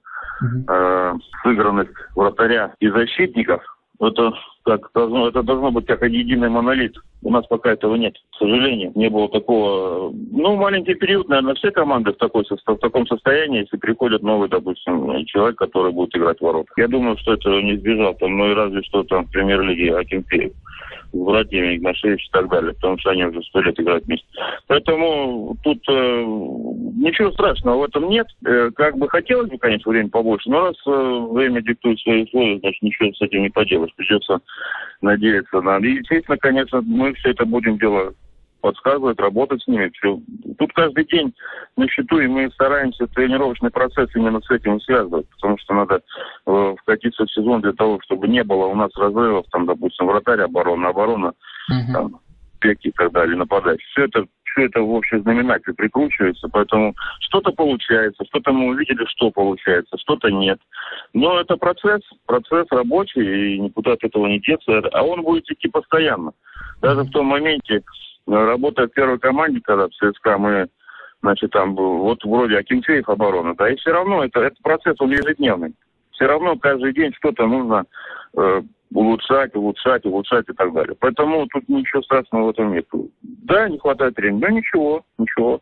э, 0.69 1.15
сыгранность 1.43 1.91
вратаря 2.15 2.75
и 2.79 2.89
защитников, 2.89 3.61
это 4.01 4.33
как 4.69 4.91
должно, 4.95 5.29
это 5.29 5.43
должно 5.43 5.71
быть 5.71 5.87
как 5.87 6.03
единый 6.03 6.51
монолит. 6.51 6.97
У 7.23 7.31
нас 7.31 7.47
пока 7.47 7.73
этого 7.73 7.97
нет, 7.97 8.15
к 8.33 8.37
сожалению. 8.37 8.93
Не 8.95 9.09
было 9.09 9.29
такого... 9.29 10.13
Ну, 10.13 10.57
маленький 10.57 10.95
период, 10.95 11.29
наверное, 11.29 11.55
все 11.55 11.71
команды 11.71 12.13
в, 12.13 12.17
такой, 12.17 12.45
в 12.45 12.77
таком 12.77 13.07
состоянии, 13.07 13.63
если 13.63 13.77
приходит 13.77 14.23
новый, 14.23 14.49
допустим, 14.49 15.25
человек, 15.27 15.57
который 15.57 15.93
будет 15.93 16.15
играть 16.15 16.39
в 16.39 16.43
ворот. 16.43 16.67
Я 16.77 16.87
думаю, 16.87 17.17
что 17.19 17.35
этого 17.35 17.61
не 17.61 17.75
избежал. 17.77 18.15
Там, 18.15 18.37
ну 18.37 18.51
и 18.51 18.55
разве 18.55 18.83
что 18.83 19.03
там 19.05 19.25
в 19.25 19.33
премьер-лиге 19.33 19.97
Акинфеев 19.97 20.53
братьями 21.13 21.77
Игнашевич 21.77 22.27
и 22.27 22.31
так 22.31 22.49
далее, 22.49 22.75
потому 22.75 22.99
что 22.99 23.11
они 23.11 23.25
уже 23.25 23.43
сто 23.43 23.61
лет 23.61 23.79
играют 23.79 24.05
вместе. 24.05 24.27
Поэтому 24.67 25.57
тут 25.63 25.83
э, 25.89 26.25
ничего 26.97 27.33
страшного 27.33 27.79
в 27.79 27.85
этом 27.85 28.09
нет. 28.09 28.27
Э, 28.45 28.71
как 28.75 28.97
бы 28.99 29.09
хотелось 29.09 29.51
бы, 29.51 29.59
конечно, 29.59 29.91
время 29.91 30.09
побольше, 30.09 30.51
но 30.51 30.67
раз 30.67 30.77
э, 30.87 31.27
время 31.31 31.63
диктует 31.63 31.99
свои 32.01 32.25
условия, 32.25 32.59
значит, 32.59 32.83
ничего 32.83 33.13
с 33.13 33.23
этим 33.23 33.43
не 33.43 33.51
поделаешь. 33.51 33.95
Придется 33.97 34.41
надеяться 35.01 35.61
на... 35.61 35.79
И, 35.79 35.99
естественно, 35.99 36.37
конечно, 36.37 36.83
мы 36.83 37.15
все 37.15 37.31
это 37.31 37.45
будем 37.45 37.79
делать 37.79 38.15
подсказывать, 38.61 39.19
работать 39.21 39.63
с 39.63 39.67
ними. 39.67 39.91
Все. 39.95 40.19
Тут 40.59 40.73
каждый 40.73 41.05
день 41.05 41.33
на 41.77 41.89
счету, 41.89 42.21
и 42.21 42.27
мы 42.27 42.51
стараемся 42.51 43.07
тренировочный 43.09 43.71
процесс 43.71 44.09
именно 44.15 44.41
с 44.41 44.51
этим 44.51 44.81
связывать, 44.81 45.29
потому 45.31 45.59
что 45.59 45.75
надо 45.75 46.03
э, 46.47 46.75
вкатиться 46.81 47.25
в 47.25 47.31
сезон 47.31 47.61
для 47.61 47.73
того, 47.73 48.01
чтобы 48.05 48.29
не 48.29 48.43
было 48.43 48.67
у 48.67 48.75
нас 48.75 48.91
разрывов, 48.97 49.47
там, 49.51 49.67
допустим, 49.67 50.07
вратарь, 50.07 50.41
оборона, 50.41 50.89
оборона, 50.89 51.33
uh-huh. 51.71 51.93
там, 51.93 52.21
пеки 52.61 52.89
и 52.89 52.93
так 52.93 53.13
далее, 53.13 53.37
нападающий. 53.37 53.87
Все 53.93 54.05
это 54.05 54.27
все 54.59 54.67
это 54.67 54.81
в 54.81 54.91
общий 54.91 55.19
знаменатель 55.21 55.75
прикручивается, 55.75 56.49
поэтому 56.49 56.95
что-то 57.21 57.53
получается, 57.53 58.25
что-то 58.25 58.53
мы 58.53 58.69
увидели, 58.69 59.05
что 59.07 59.31
получается, 59.31 59.97
что-то 59.99 60.31
нет. 60.31 60.59
Но 61.13 61.41
это 61.41 61.57
процесс, 61.57 62.01
процесс 62.27 62.67
рабочий, 62.71 63.55
и 63.55 63.61
никуда 63.61 63.93
от 63.93 64.03
этого 64.03 64.27
не 64.27 64.41
деться, 64.41 64.81
а 64.93 65.03
он 65.03 65.23
будет 65.23 65.49
идти 65.51 65.69
постоянно. 65.69 66.33
Даже 66.81 67.03
в 67.03 67.11
том 67.11 67.27
моменте, 67.27 67.83
работая 68.29 68.89
в 68.89 68.93
первой 68.93 69.19
команде, 69.19 69.61
когда 69.63 69.89
в 69.89 69.93
ЦСКА 69.93 70.39
мы, 70.39 70.69
значит, 71.23 71.51
там 71.51 71.75
был, 71.75 71.99
вот 71.99 72.25
вроде 72.25 72.59
Акинфеев 72.59 73.09
оборона, 73.09 73.55
да, 73.57 73.71
и 73.71 73.77
все 73.77 73.93
равно 73.93 74.25
это, 74.25 74.41
это 74.41 74.57
процесс, 74.63 74.97
он 75.01 75.11
ежедневный. 75.11 75.75
Все 76.13 76.27
равно 76.27 76.57
каждый 76.57 76.93
день 76.93 77.13
что-то 77.15 77.47
нужно 77.47 77.85
э, 78.37 78.63
улучшать, 78.93 79.55
улучшать, 79.55 80.05
улучшать 80.05 80.49
и 80.49 80.53
так 80.53 80.73
далее. 80.73 80.97
Поэтому 80.99 81.47
тут 81.49 81.69
ничего 81.69 82.03
страшного 82.03 82.47
в 82.47 82.51
этом 82.51 82.73
нет. 82.73 82.87
Да, 83.23 83.69
не 83.69 83.79
хватает 83.79 84.17
времени, 84.17 84.41
да 84.41 84.51
ничего, 84.51 85.05
ничего. 85.17 85.61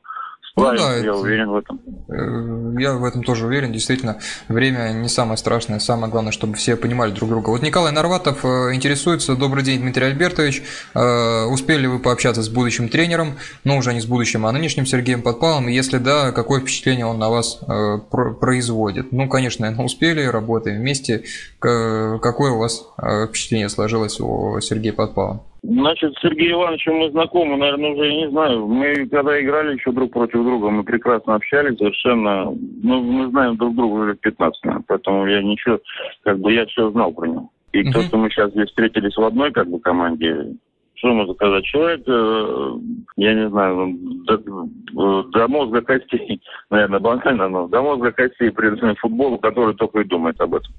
Ну, 0.59 0.75
да, 0.75 0.97
я 0.97 1.15
уверен 1.15 1.51
в 1.51 1.57
этом. 1.57 1.81
Э, 2.09 2.81
я 2.81 2.95
в 2.95 3.05
этом 3.05 3.23
тоже 3.23 3.47
уверен. 3.47 3.73
Действительно, 3.73 4.19
время 4.49 4.91
не 4.95 5.09
самое 5.11 5.37
страшное. 5.37 5.81
Самое 5.81 6.11
главное, 6.11 6.33
чтобы 6.33 6.55
все 6.55 6.77
понимали 6.77 7.11
друг 7.11 7.29
друга. 7.29 7.51
Вот 7.51 7.61
Николай 7.61 7.93
Нарватов 7.93 8.43
э, 8.43 8.73
интересуется. 8.73 9.37
Добрый 9.37 9.63
день, 9.63 9.81
Дмитрий 9.81 10.07
Альбертович. 10.07 10.63
Э, 10.95 11.45
успели 11.45 11.83
ли 11.83 11.89
вы 11.89 11.99
пообщаться 11.99 12.43
с 12.43 12.49
будущим 12.49 12.89
тренером? 12.89 13.35
Ну, 13.65 13.77
уже 13.77 13.93
не 13.93 14.01
с 14.01 14.07
будущим, 14.07 14.47
а 14.47 14.53
нынешним 14.53 14.87
Сергеем 14.87 15.21
Подпалом. 15.21 15.67
Если 15.67 15.99
да, 15.99 16.33
какое 16.33 16.63
впечатление 16.63 17.05
он 17.05 17.19
на 17.19 17.29
вас 17.29 17.61
производит? 18.41 19.13
Ну, 19.13 19.29
конечно, 19.29 19.85
успели, 19.85 20.25
работаем 20.25 20.79
вместе. 20.79 21.25
Какое 21.59 22.53
у 22.53 22.59
вас 22.59 22.87
впечатление 23.29 23.69
сложилось 23.69 24.21
о 24.21 24.61
Сергее 24.61 24.95
Подпалом? 24.95 25.43
Значит, 25.69 26.15
с 26.15 26.21
Сергеем 26.21 26.61
Ивановичем 26.61 26.95
мы 26.95 27.11
знакомы, 27.11 27.57
наверное, 27.57 27.91
уже, 27.91 28.07
я 28.07 28.17
не 28.17 28.31
знаю. 28.31 28.67
Мы 28.69 29.07
когда 29.09 29.41
играли 29.41 29.75
еще 29.75 29.91
друг 29.91 30.13
против 30.13 30.45
друга, 30.45 30.71
мы 30.71 30.85
прекрасно 30.85 31.35
общались, 31.35 31.77
совершенно... 31.77 32.45
Ну, 32.45 33.03
мы 33.03 33.29
знаем 33.31 33.57
друг 33.57 33.75
друга 33.75 34.03
уже 34.03 34.15
15 34.15 34.65
лет, 34.65 34.83
поэтому 34.87 35.27
я 35.27 35.43
ничего... 35.43 35.81
Как 36.23 36.39
бы 36.39 36.53
я 36.53 36.67
все 36.67 36.89
знал 36.91 37.13
про 37.13 37.27
него. 37.27 37.51
И 37.73 37.83
то, 37.91 38.01
что 38.03 38.17
мы 38.17 38.31
сейчас 38.31 38.53
здесь 38.53 38.69
встретились 38.69 39.17
в 39.17 39.25
одной 39.25 39.51
как 39.51 39.69
бы 39.69 39.81
команде, 39.81 40.55
что 40.95 41.13
можно 41.13 41.35
сказать? 41.35 41.65
Человек, 41.65 42.03
э, 42.07 42.71
я 43.17 43.35
не 43.35 43.51
знаю, 43.51 43.99
до, 44.25 45.23
до 45.25 45.49
мозга 45.49 45.83
костей, 45.83 46.41
наверное, 46.71 47.01
банально, 47.01 47.49
но 47.49 47.69
до 47.69 47.83
мозга 47.83 48.13
костей 48.13 48.51
предоставляет 48.51 48.99
футболу, 48.99 49.39
который 49.39 49.75
только 49.75 50.01
и 50.01 50.05
думает 50.05 50.41
об 50.41 50.55
этом. 50.55 50.73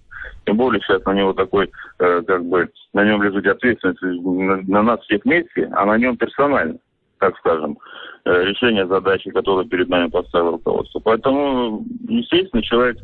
Тем 0.48 0.56
более 0.56 0.82
сейчас 0.82 1.04
на 1.04 1.14
него 1.14 1.34
такой, 1.34 1.70
э, 2.00 2.22
как 2.26 2.46
бы, 2.46 2.70
на 2.94 3.04
нем 3.04 3.22
лежит 3.22 3.46
ответственность 3.46 4.02
на, 4.02 4.62
на 4.62 4.82
нас 4.82 5.02
всех 5.02 5.26
вместе, 5.26 5.70
а 5.76 5.86
на 5.86 5.98
нем 5.98 6.16
персонально, 6.16 6.78
так 7.20 7.38
скажем, 7.40 7.78
э, 8.24 8.46
решение 8.46 8.88
задачи, 8.88 9.30
которую 9.30 9.68
перед 9.68 9.90
нами 9.90 10.10
поставило 10.10 10.54
руководство. 10.54 11.02
Поэтому, 11.02 11.84
естественно, 12.08 12.64
человек, 12.64 12.98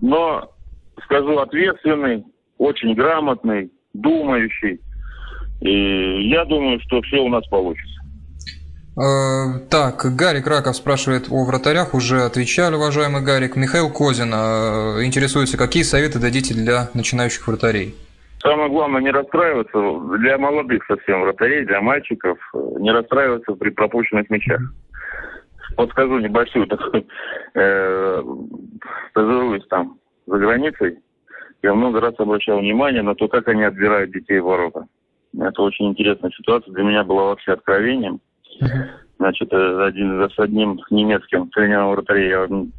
но, 0.00 0.50
скажу, 1.04 1.36
ответственный, 1.36 2.24
очень 2.56 2.94
грамотный, 2.94 3.70
думающий, 3.92 4.80
и 5.60 6.30
я 6.30 6.46
думаю, 6.46 6.80
что 6.80 7.02
все 7.02 7.18
у 7.18 7.28
нас 7.28 7.46
получится. 7.48 8.00
Э, 8.96 9.58
так, 9.70 10.04
Гарик 10.16 10.46
Раков 10.46 10.76
спрашивает 10.76 11.28
о 11.30 11.44
вратарях, 11.44 11.94
уже 11.94 12.22
отвечали, 12.22 12.74
уважаемый 12.74 13.22
Гарик. 13.22 13.56
Михаил 13.56 13.90
Козин 13.90 14.32
э, 14.34 15.04
интересуется, 15.04 15.56
какие 15.56 15.82
советы 15.82 16.20
дадите 16.20 16.54
для 16.54 16.90
начинающих 16.92 17.46
вратарей? 17.46 17.94
Самое 18.40 18.68
главное 18.68 19.00
не 19.00 19.10
расстраиваться 19.10 19.78
для 20.18 20.36
молодых 20.36 20.84
совсем 20.86 21.22
вратарей, 21.22 21.64
для 21.64 21.80
мальчиков, 21.80 22.38
не 22.80 22.90
расстраиваться 22.90 23.52
при 23.54 23.70
пропущенных 23.70 24.28
мячах. 24.28 24.60
Подскажу 25.76 26.18
небольшую 26.18 26.66
такую, 26.68 27.06
э, 27.54 28.22
стажируюсь 29.10 29.66
там 29.68 29.98
за 30.26 30.36
границей, 30.36 30.98
я 31.62 31.74
много 31.74 32.00
раз 32.00 32.14
обращал 32.18 32.58
внимание 32.58 33.02
на 33.02 33.14
то, 33.14 33.28
как 33.28 33.48
они 33.48 33.62
отбирают 33.62 34.12
детей 34.12 34.40
в 34.40 34.44
ворота. 34.44 34.86
Это 35.38 35.62
очень 35.62 35.88
интересная 35.88 36.30
ситуация. 36.32 36.74
Для 36.74 36.82
меня 36.82 37.04
была 37.04 37.26
вообще 37.26 37.52
откровением. 37.52 38.20
Значит, 39.18 39.52
э, 39.52 39.84
один, 39.84 40.28
с 40.28 40.38
одним 40.38 40.80
немецким 40.90 41.48
тренером 41.50 41.90
вратарей, 41.90 42.30
я 42.30 42.46
не 42.48 42.72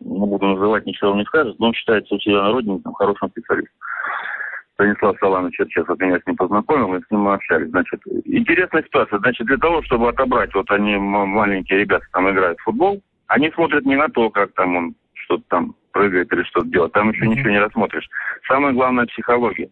буду 0.00 0.46
называть, 0.46 0.86
ничего 0.86 1.10
он 1.10 1.18
не 1.18 1.24
скажет, 1.24 1.58
но 1.58 1.68
он 1.68 1.72
считается 1.74 2.14
у 2.14 2.20
себя 2.20 2.42
на 2.42 2.52
родине 2.52 2.80
там, 2.84 2.94
хорошим 2.94 3.30
специалистом. 3.30 3.74
Станислав 4.74 5.16
Саланович 5.18 5.56
сейчас 5.56 5.88
от 5.88 5.98
меня 5.98 6.20
с 6.20 6.26
ним 6.26 6.36
познакомил, 6.36 6.94
и 6.94 7.02
с 7.02 7.10
ним 7.10 7.22
мы 7.22 7.34
общались. 7.34 7.68
Значит, 7.70 8.00
интересная 8.24 8.84
ситуация. 8.84 9.18
Значит, 9.18 9.48
для 9.48 9.56
того, 9.56 9.82
чтобы 9.82 10.08
отобрать, 10.08 10.54
вот 10.54 10.70
они, 10.70 10.96
маленькие 10.96 11.80
ребята, 11.80 12.06
там 12.12 12.30
играют 12.30 12.60
в 12.60 12.62
футбол, 12.62 13.02
они 13.26 13.50
смотрят 13.50 13.84
не 13.84 13.96
на 13.96 14.08
то, 14.08 14.30
как 14.30 14.52
там 14.52 14.76
он 14.76 14.94
что-то 15.14 15.42
там 15.48 15.74
прыгает 15.90 16.32
или 16.32 16.44
что-то 16.44 16.68
делает. 16.68 16.92
Там 16.92 17.10
еще 17.10 17.26
ничего 17.26 17.50
не 17.50 17.58
рассмотришь. 17.58 18.08
Самое 18.46 18.72
главное– 18.72 19.06
психология. 19.06 19.68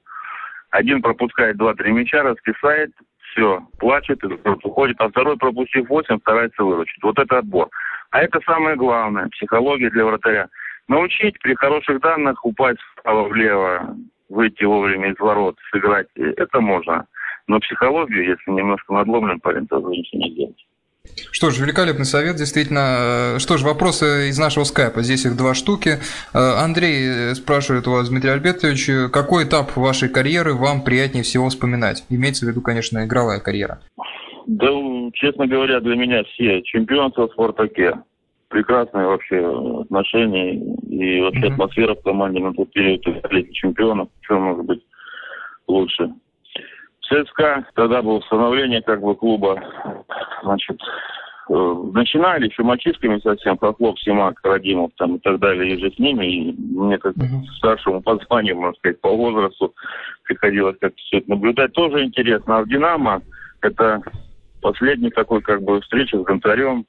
Один 0.70 1.00
пропускает 1.00 1.56
два-три 1.56 1.92
мяча, 1.92 2.25
расписает, 2.25 2.90
все, 3.37 3.62
плачет, 3.78 4.19
уходит, 4.64 4.97
а 4.99 5.09
второй, 5.09 5.37
пропустив 5.37 5.88
восемь, 5.88 6.19
старается 6.21 6.64
выручить. 6.64 7.02
Вот 7.02 7.19
это 7.19 7.38
отбор. 7.38 7.69
А 8.11 8.23
это 8.23 8.40
самое 8.47 8.76
главное, 8.76 9.28
психология 9.28 9.90
для 9.90 10.07
вратаря. 10.07 10.49
Научить 10.88 11.38
при 11.40 11.55
хороших 11.55 12.00
данных 12.00 12.45
упасть 12.45 12.81
вправо-влево, 12.93 13.97
выйти 14.31 14.64
вовремя 14.64 15.11
из 15.11 15.19
ворот, 15.19 15.57
сыграть, 15.71 16.07
это 16.14 16.61
можно. 16.61 17.07
Но 17.47 17.61
психологию, 17.61 18.25
если 18.25 18.50
немножко 18.50 18.93
надломлен 18.95 19.40
парень, 19.40 19.66
то 19.66 19.78
ничего 19.81 20.23
не 20.23 20.35
делать. 20.35 20.66
Что 21.30 21.50
ж, 21.50 21.58
великолепный 21.58 22.04
совет, 22.04 22.36
действительно. 22.36 23.36
Что 23.38 23.56
ж, 23.56 23.62
вопросы 23.62 24.28
из 24.28 24.38
нашего 24.38 24.64
скайпа, 24.64 25.02
здесь 25.02 25.26
их 25.26 25.36
два 25.36 25.54
штуки. 25.54 25.98
Э, 26.32 26.38
Андрей 26.62 27.34
спрашивает 27.34 27.86
у 27.88 27.92
вас, 27.92 28.08
Дмитрий 28.08 28.30
Альбертович, 28.30 29.10
какой 29.12 29.44
этап 29.44 29.76
вашей 29.76 30.08
карьеры 30.08 30.54
вам 30.54 30.82
приятнее 30.82 31.25
всего 31.25 31.48
вспоминать? 31.48 32.04
Имеется 32.08 32.46
в 32.46 32.48
виду, 32.48 32.60
конечно, 32.60 33.04
игровая 33.04 33.40
карьера. 33.40 33.80
Да, 34.46 34.68
честно 35.14 35.46
говоря, 35.46 35.80
для 35.80 35.96
меня 35.96 36.22
все. 36.25 36.62
Чемпионство 36.62 37.28
в 37.28 37.32
«Спартаке». 37.32 37.94
Прекрасные 38.48 39.08
вообще 39.08 39.44
отношения 39.82 40.54
и 40.54 41.20
вообще 41.20 41.40
mm-hmm. 41.40 41.52
атмосфера 41.52 41.94
в 41.96 42.02
команде 42.02 42.38
на 42.38 42.54
тот 42.54 42.72
период 42.72 43.02
чемпионов. 43.52 44.08
Что 44.20 44.38
может 44.38 44.64
быть 44.64 44.82
лучше? 45.66 46.12
ЦСКА, 47.06 47.66
тогда 47.75 48.02
было 48.02 48.20
становление 48.20 48.82
как 48.82 49.00
бы 49.00 49.14
клуба, 49.14 49.62
значит, 50.42 50.80
э, 51.48 51.75
начинали 51.92 52.48
еще 52.48 52.62
мальчишками 52.62 53.18
совсем, 53.20 53.58
Лок, 53.78 53.98
Симак, 53.98 54.40
Радимов 54.42 54.90
там 54.96 55.16
и 55.16 55.18
так 55.20 55.38
далее, 55.38 55.75
и 55.75 55.80
же 55.80 55.90
с 55.90 55.98
ними, 55.98 56.26
и 56.26 56.52
мне 56.52 56.98
как 56.98 57.14
uh-huh. 57.16 57.44
старшему 57.58 58.02
по 58.02 58.16
званию, 58.16 58.56
можно 58.56 58.75
сказать, 58.75 59.00
по 59.00 59.16
возрасту, 59.16 59.75
приходилось 60.25 60.76
как-то 60.80 60.98
все 61.02 61.18
это 61.18 61.30
наблюдать, 61.30 61.72
тоже 61.72 62.04
интересно. 62.04 62.58
А 62.58 62.62
в 62.62 62.68
«Динамо» 62.68 63.22
это 63.62 64.02
последний 64.60 65.10
такой 65.10 65.40
как 65.42 65.62
бы 65.62 65.80
встреча 65.80 66.18
с 66.18 66.22
Гонцарем, 66.22 66.86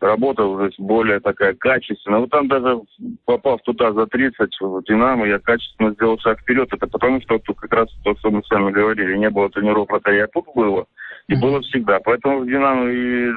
работа 0.00 0.44
уже 0.44 0.70
более 0.78 1.20
такая 1.20 1.54
качественная. 1.54 2.20
Вот 2.20 2.30
там 2.30 2.48
даже 2.48 2.80
попав 3.24 3.62
туда 3.62 3.92
за 3.92 4.06
30 4.06 4.50
в 4.60 4.82
«Динамо», 4.84 5.26
я 5.26 5.38
качественно 5.38 5.92
сделал 5.92 6.18
шаг 6.18 6.40
вперед. 6.40 6.68
Это 6.72 6.86
потому, 6.86 7.20
что 7.22 7.38
тут 7.38 7.58
как 7.58 7.72
раз 7.72 7.88
то, 8.04 8.16
что 8.16 8.30
мы 8.30 8.42
с 8.42 8.50
вами 8.50 8.70
говорили, 8.70 9.16
не 9.16 9.30
было 9.30 9.50
тренировок 9.50 10.06
а 10.06 10.26
тут 10.28 10.46
было. 10.54 10.86
И 11.28 11.34
mm-hmm. 11.34 11.40
было 11.40 11.60
всегда. 11.62 12.00
Поэтому 12.00 12.40
в 12.40 12.46
«Динамо» 12.46 12.90
и 12.90 13.30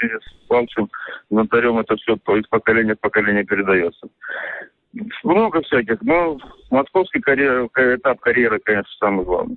с 0.00 0.48
Палчем 0.48 0.88
Гонтарем 1.30 1.78
это 1.78 1.96
все 1.96 2.14
из 2.14 2.46
поколения 2.48 2.94
в 2.94 3.00
поколение 3.00 3.44
передается. 3.44 4.08
Много 5.22 5.62
всяких, 5.62 6.02
но 6.02 6.38
московский 6.70 7.20
карьер, 7.20 7.66
этап 7.76 8.18
карьеры, 8.20 8.58
конечно, 8.64 8.90
самый 8.98 9.24
главный. 9.24 9.56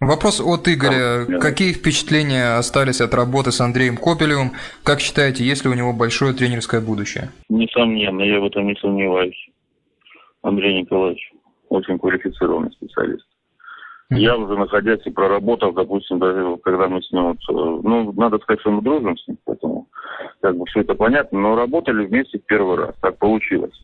Вопрос 0.00 0.40
от 0.40 0.68
Игоря. 0.68 1.26
Да. 1.26 1.38
Какие 1.38 1.72
впечатления 1.72 2.56
остались 2.56 3.00
от 3.00 3.14
работы 3.14 3.50
с 3.50 3.60
Андреем 3.60 3.96
Копелевым? 3.96 4.52
Как 4.84 5.00
считаете, 5.00 5.44
есть 5.44 5.64
ли 5.64 5.70
у 5.70 5.74
него 5.74 5.92
большое 5.92 6.34
тренерское 6.34 6.80
будущее? 6.80 7.30
Несомненно, 7.48 8.22
я 8.22 8.38
в 8.38 8.44
этом 8.44 8.66
не 8.66 8.76
сомневаюсь. 8.76 9.50
Андрей 10.42 10.82
Николаевич 10.82 11.32
очень 11.68 11.98
квалифицированный 11.98 12.70
специалист. 12.72 13.26
Mm-hmm. 14.12 14.18
Я 14.18 14.36
уже 14.38 14.56
находясь 14.56 15.04
и 15.04 15.10
проработав, 15.10 15.74
допустим, 15.74 16.20
даже 16.20 16.56
когда 16.62 16.88
мы 16.88 17.02
с 17.02 17.10
ним, 17.10 17.24
вот, 17.24 17.36
э, 17.50 17.52
ну, 17.82 18.12
надо 18.12 18.38
сказать, 18.38 18.60
что 18.60 18.70
мы 18.70 18.82
дружим 18.82 19.18
с 19.18 19.28
ним, 19.28 19.36
поэтому 19.44 19.88
как 20.40 20.56
бы 20.56 20.64
все 20.66 20.80
это 20.80 20.94
понятно, 20.94 21.40
но 21.40 21.56
работали 21.56 22.06
вместе 22.06 22.38
в 22.38 22.46
первый 22.46 22.78
раз. 22.78 22.94
Так 23.02 23.18
получилось 23.18 23.74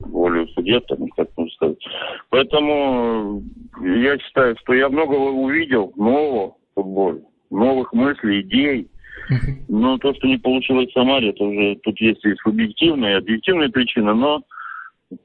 волю 0.00 0.48
судеб, 0.48 0.86
там, 0.86 1.08
как 1.16 1.28
можно 1.36 1.52
сказать. 1.52 1.78
Поэтому 2.30 3.42
я 3.82 4.18
считаю, 4.18 4.56
что 4.60 4.74
я 4.74 4.88
многого 4.88 5.30
увидел 5.30 5.92
нового 5.96 6.50
в 6.50 6.54
футболе, 6.74 7.22
новых 7.50 7.92
мыслей, 7.92 8.42
идей. 8.42 8.88
Но 9.68 9.98
то, 9.98 10.14
что 10.14 10.26
не 10.26 10.38
получилось 10.38 10.88
в 10.88 10.92
Самаре, 10.92 11.30
это 11.30 11.44
уже 11.44 11.76
тут 11.82 12.00
есть 12.00 12.24
и 12.24 12.34
субъективные, 12.36 13.14
и 13.14 13.18
объективные 13.18 13.68
причины, 13.68 14.14
но 14.14 14.40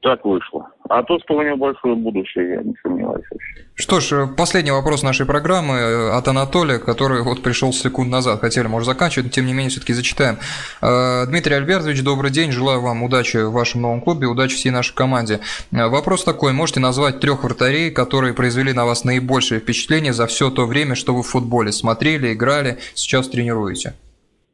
так 0.00 0.24
вышло. 0.24 0.68
А 0.88 1.02
то, 1.02 1.18
что 1.20 1.34
у 1.34 1.42
него 1.42 1.56
большое 1.56 1.94
будущее, 1.94 2.54
я 2.54 2.62
не 2.62 2.74
сомневаюсь 2.82 3.24
вообще. 3.30 3.66
Что 3.74 4.00
ж, 4.00 4.28
последний 4.34 4.70
вопрос 4.70 5.02
нашей 5.02 5.26
программы 5.26 5.74
э, 5.74 6.10
от 6.10 6.26
Анатолия, 6.26 6.78
который 6.78 7.22
вот 7.22 7.42
пришел 7.42 7.72
секунд 7.72 8.10
назад. 8.10 8.40
Хотели, 8.40 8.66
может, 8.66 8.86
заканчивать, 8.86 9.26
но 9.26 9.30
тем 9.30 9.46
не 9.46 9.52
менее 9.52 9.68
все-таки 9.68 9.92
зачитаем. 9.92 10.36
Э, 10.80 11.26
Дмитрий 11.26 11.54
Альбертович, 11.54 12.02
добрый 12.02 12.30
день. 12.30 12.50
Желаю 12.50 12.80
вам 12.80 13.02
удачи 13.02 13.36
в 13.38 13.52
вашем 13.52 13.82
новом 13.82 14.00
клубе, 14.00 14.26
удачи 14.26 14.54
всей 14.54 14.70
нашей 14.70 14.94
команде. 14.94 15.40
Э, 15.70 15.88
вопрос 15.88 16.24
такой. 16.24 16.54
Можете 16.54 16.80
назвать 16.80 17.20
трех 17.20 17.44
вратарей, 17.44 17.90
которые 17.90 18.32
произвели 18.32 18.72
на 18.72 18.86
вас 18.86 19.04
наибольшее 19.04 19.60
впечатление 19.60 20.14
за 20.14 20.26
все 20.26 20.50
то 20.50 20.64
время, 20.64 20.94
что 20.94 21.14
вы 21.14 21.22
в 21.22 21.26
футболе 21.26 21.72
смотрели, 21.72 22.32
играли, 22.32 22.78
сейчас 22.94 23.28
тренируете? 23.28 23.94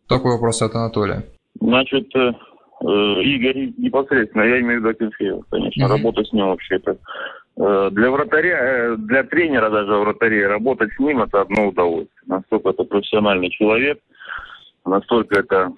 Такой 0.08 0.32
вопрос 0.32 0.60
от 0.62 0.75
Анатолия. 0.75 1.25
Значит, 1.60 2.08
Игорь 2.82 3.72
непосредственно, 3.76 4.42
я 4.42 4.60
имею 4.60 4.80
в 4.80 4.84
виду 4.84 4.88
Акинфеева, 4.90 5.44
конечно, 5.50 5.84
mm-hmm. 5.84 5.88
работа 5.88 6.25
с 6.25 6.32
ним 6.32 6.46
вообще 6.46 6.76
это 6.76 6.96
э, 7.58 7.90
для 7.92 8.10
вратаря, 8.10 8.58
э, 8.58 8.96
для 8.96 9.22
тренера 9.25 9.68
даже 9.70 9.92
вратарей 9.92 10.46
работать 10.46 10.90
с 10.94 10.99
ним 10.99 11.20
это 11.20 11.42
одно 11.42 11.68
удовольствие. 11.68 12.22
Настолько 12.26 12.70
это 12.70 12.84
профессиональный 12.84 13.50
человек, 13.50 14.00
настолько 14.87 15.40
это 15.40 15.72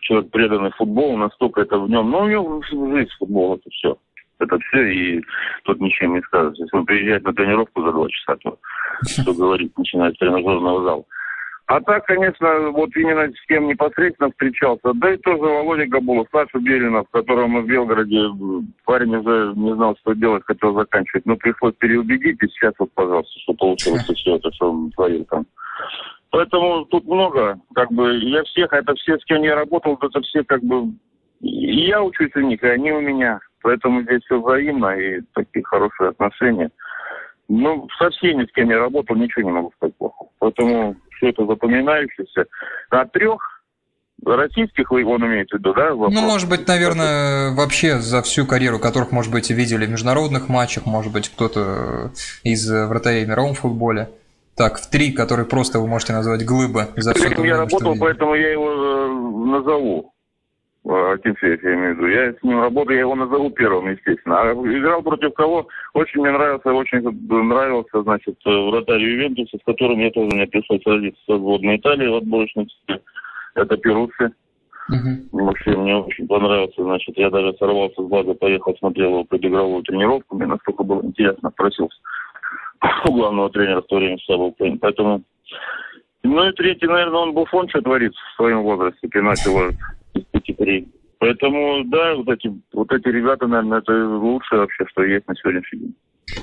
человек 0.00 0.30
преданный 0.30 0.70
футболу, 0.72 1.16
настолько 1.16 1.62
это 1.62 1.78
в 1.78 1.90
нем, 1.90 2.10
ну 2.10 2.20
у 2.20 2.28
него 2.28 2.62
жизнь 2.62 3.10
футбол, 3.18 3.56
это 3.56 3.68
все. 3.70 3.96
Это 4.38 4.58
все, 4.58 4.86
и 4.90 5.22
тут 5.64 5.80
ничем 5.80 6.14
не 6.14 6.22
скажешь. 6.22 6.56
Если 6.56 6.74
он 6.74 6.86
приезжает 6.86 7.24
на 7.24 7.34
тренировку 7.34 7.82
за 7.82 7.92
два 7.92 8.08
часа, 8.08 8.36
то 8.36 8.56
что 9.06 9.34
говорить, 9.34 9.76
начинает 9.76 10.14
с 10.14 10.18
тренажерного 10.18 10.82
зала. 10.82 11.04
А 11.70 11.80
так, 11.82 12.04
конечно, 12.06 12.70
вот 12.72 12.90
именно 12.96 13.30
с 13.30 13.46
кем 13.46 13.68
непосредственно 13.68 14.28
встречался, 14.32 14.92
да 14.92 15.14
и 15.14 15.16
тоже 15.18 15.40
Володя 15.40 15.86
Габулов, 15.86 16.26
Саша 16.32 16.58
Беринов, 16.58 17.08
которого 17.12 17.46
мы 17.46 17.60
в 17.62 17.66
Белгороде, 17.66 18.24
парень 18.84 19.14
уже 19.14 19.52
не 19.54 19.72
знал, 19.76 19.96
что 20.00 20.14
делать, 20.14 20.42
хотел 20.44 20.74
заканчивать, 20.74 21.26
но 21.26 21.36
пришлось 21.36 21.74
переубедить, 21.78 22.42
и 22.42 22.48
сейчас 22.48 22.74
вот, 22.80 22.90
пожалуйста, 22.94 23.38
что 23.38 23.54
получилось 23.54 24.02
все 24.02 24.34
это, 24.34 24.52
что 24.52 24.72
он 24.72 24.90
творил 24.90 25.24
там. 25.26 25.46
Поэтому 26.30 26.86
тут 26.86 27.04
много, 27.04 27.60
как 27.72 27.92
бы, 27.92 28.16
я 28.16 28.42
всех, 28.42 28.72
это 28.72 28.92
все, 28.96 29.16
с 29.16 29.24
кем 29.24 29.42
я 29.44 29.54
работал, 29.54 29.96
это 30.02 30.20
все, 30.22 30.42
как 30.42 30.64
бы, 30.64 30.92
и 31.40 31.86
я 31.86 32.02
учусь 32.02 32.34
у 32.34 32.40
них, 32.40 32.60
и 32.64 32.66
они 32.66 32.90
у 32.90 33.00
меня. 33.00 33.38
Поэтому 33.62 34.02
здесь 34.02 34.24
все 34.24 34.42
взаимно, 34.42 34.98
и 34.98 35.20
такие 35.34 35.64
хорошие 35.64 36.08
отношения. 36.08 36.72
Ну, 37.48 37.86
со 37.96 38.10
всеми, 38.10 38.44
с 38.46 38.52
кем 38.52 38.70
я 38.70 38.80
работал, 38.80 39.14
ничего 39.14 39.44
не 39.44 39.52
могу 39.52 39.72
сказать 39.76 39.94
плохого. 39.96 40.30
Поэтому 40.40 40.96
все 41.20 41.30
это 41.30 41.46
запоминающееся. 41.46 42.46
От 42.88 43.12
трех 43.12 43.40
российских, 44.24 44.90
он 44.90 45.24
имеет 45.26 45.50
в 45.50 45.54
виду, 45.54 45.72
да? 45.74 45.94
Вопрос? 45.94 46.14
Ну, 46.14 46.20
может 46.22 46.48
быть, 46.48 46.66
наверное, 46.66 47.54
вообще 47.54 47.98
за 47.98 48.22
всю 48.22 48.46
карьеру, 48.46 48.78
которых, 48.78 49.12
может 49.12 49.32
быть, 49.32 49.50
видели 49.50 49.86
в 49.86 49.90
международных 49.90 50.48
матчах, 50.48 50.86
может 50.86 51.12
быть, 51.12 51.28
кто-то 51.28 52.10
из 52.42 52.70
вратарей 52.70 53.24
в 53.24 53.28
мировом 53.28 53.54
футболе. 53.54 54.10
Так, 54.56 54.78
в 54.78 54.90
три, 54.90 55.12
которые 55.12 55.46
просто 55.46 55.78
вы 55.78 55.86
можете 55.86 56.12
назвать 56.12 56.44
глыбы 56.44 56.88
за 56.96 57.14
все 57.14 57.28
Я 57.44 57.56
работал, 57.56 57.96
поэтому 57.98 58.34
я 58.34 58.50
его 58.50 58.70
э, 58.70 59.58
назову. 59.58 60.12
Акинфеев, 60.84 61.62
я 61.62 61.74
имею 61.74 61.94
в 61.94 61.98
виду. 61.98 62.06
Я 62.08 62.32
с 62.32 62.42
ним 62.42 62.60
работаю, 62.60 62.96
я 62.96 63.02
его 63.02 63.14
назову 63.14 63.50
первым, 63.50 63.90
естественно. 63.90 64.40
А 64.40 64.52
играл 64.52 65.02
против 65.02 65.34
кого? 65.34 65.68
Очень 65.92 66.20
мне 66.22 66.30
нравился, 66.30 66.72
очень 66.72 67.00
нравился, 67.00 68.02
значит, 68.02 68.36
вратарь 68.44 69.02
Ювентуса, 69.02 69.58
с 69.58 69.64
которым 69.64 69.98
я 70.00 70.10
тоже 70.10 70.30
мне 70.34 70.46
пришлось 70.46 70.82
сразиться 70.82 71.20
со 71.26 71.36
сборной 71.36 71.76
Италии 71.76 72.08
в 72.08 72.16
отборочном 72.16 72.66
Это 73.54 73.76
Перуци. 73.76 74.32
Uh-huh. 74.90 75.44
Вообще 75.44 75.76
мне 75.76 75.96
очень 75.96 76.26
понравился, 76.26 76.82
значит, 76.82 77.16
я 77.16 77.30
даже 77.30 77.52
сорвался 77.58 78.02
с 78.02 78.08
базы, 78.08 78.34
поехал, 78.34 78.74
смотрел 78.76 79.10
его 79.10 79.24
предигровую 79.24 79.84
тренировку, 79.84 80.34
мне 80.34 80.46
настолько 80.46 80.82
было 80.82 81.00
интересно, 81.04 81.52
просился 81.52 81.96
у 83.06 83.12
главного 83.12 83.50
тренера 83.50 83.82
в 83.82 83.86
то 83.86 83.96
время 83.96 84.18
с 84.18 84.24
собой. 84.24 84.52
Поэтому 84.80 85.22
ну 86.22 86.48
и 86.48 86.52
третий, 86.52 86.86
наверное, 86.86 87.20
он 87.20 87.32
Буфон 87.32 87.68
что 87.68 87.80
творит 87.80 88.12
в 88.14 88.36
своем 88.36 88.62
возрасте, 88.62 89.08
пенальти 89.08 89.48
ложит 89.48 89.76
три. 90.60 90.88
Поэтому, 91.18 91.84
да, 91.84 92.14
вот 92.14 92.28
эти, 92.28 92.50
вот 92.72 92.92
эти 92.92 93.08
ребята, 93.08 93.46
наверное, 93.46 93.78
это 93.78 93.92
лучшее 93.92 94.60
вообще, 94.60 94.86
что 94.86 95.02
есть 95.02 95.26
на 95.28 95.34
сегодняшний 95.36 95.80
день. 95.80 95.94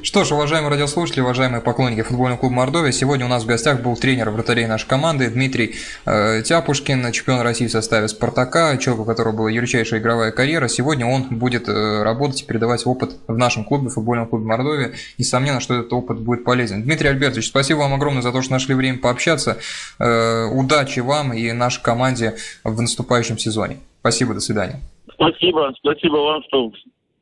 Что 0.02 0.24
ж, 0.24 0.32
уважаемые 0.32 0.70
радиослушатели, 0.70 1.22
уважаемые 1.22 1.62
поклонники 1.62 2.02
футбольного 2.02 2.40
клуба 2.40 2.56
Мордовия, 2.56 2.92
сегодня 2.92 3.26
у 3.26 3.30
нас 3.30 3.44
в 3.44 3.48
гостях 3.48 3.82
был 3.82 3.96
тренер 3.96 4.30
вратарей 4.30 4.66
нашей 4.66 4.88
команды 4.88 5.30
Дмитрий 5.30 5.76
э, 6.06 6.42
Тяпушкин, 6.44 7.12
чемпион 7.12 7.42
России 7.42 7.68
в 7.68 7.72
составе 7.72 8.08
«Спартака», 8.08 8.78
человек, 8.78 9.04
у 9.04 9.06
которого 9.06 9.36
была 9.36 9.50
ярчайшая 9.50 10.00
игровая 10.00 10.32
карьера. 10.32 10.68
Сегодня 10.68 11.06
он 11.06 11.24
будет 11.30 11.70
э, 11.70 12.04
работать 12.04 12.42
и 12.42 12.46
передавать 12.46 12.86
опыт 12.86 13.18
в 13.28 13.38
нашем 13.38 13.64
клубе, 13.64 13.90
футбольном 13.90 14.28
клубе 14.28 14.46
Мордовия. 14.46 14.94
Несомненно, 15.18 15.60
что 15.60 15.76
этот 15.76 15.94
опыт 15.94 16.20
будет 16.20 16.44
полезен. 16.44 16.84
Дмитрий 16.84 17.10
Альбертович, 17.10 17.48
спасибо 17.48 17.80
вам 17.80 17.94
огромное 17.94 18.22
за 18.22 18.32
то, 18.32 18.42
что 18.42 18.54
нашли 18.54 18.76
время 18.76 19.00
пообщаться. 19.00 19.58
Э, 20.00 20.46
удачи 20.46 21.00
вам 21.00 21.34
и 21.34 21.52
нашей 21.54 21.82
команде 21.82 22.36
в 22.64 22.82
наступающем 22.82 23.38
сезоне. 23.38 23.78
Спасибо, 24.02 24.34
до 24.34 24.42
свидания. 24.42 24.82
Спасибо, 25.14 25.74
спасибо 25.80 26.18
вам, 26.18 26.44
что 26.48 26.72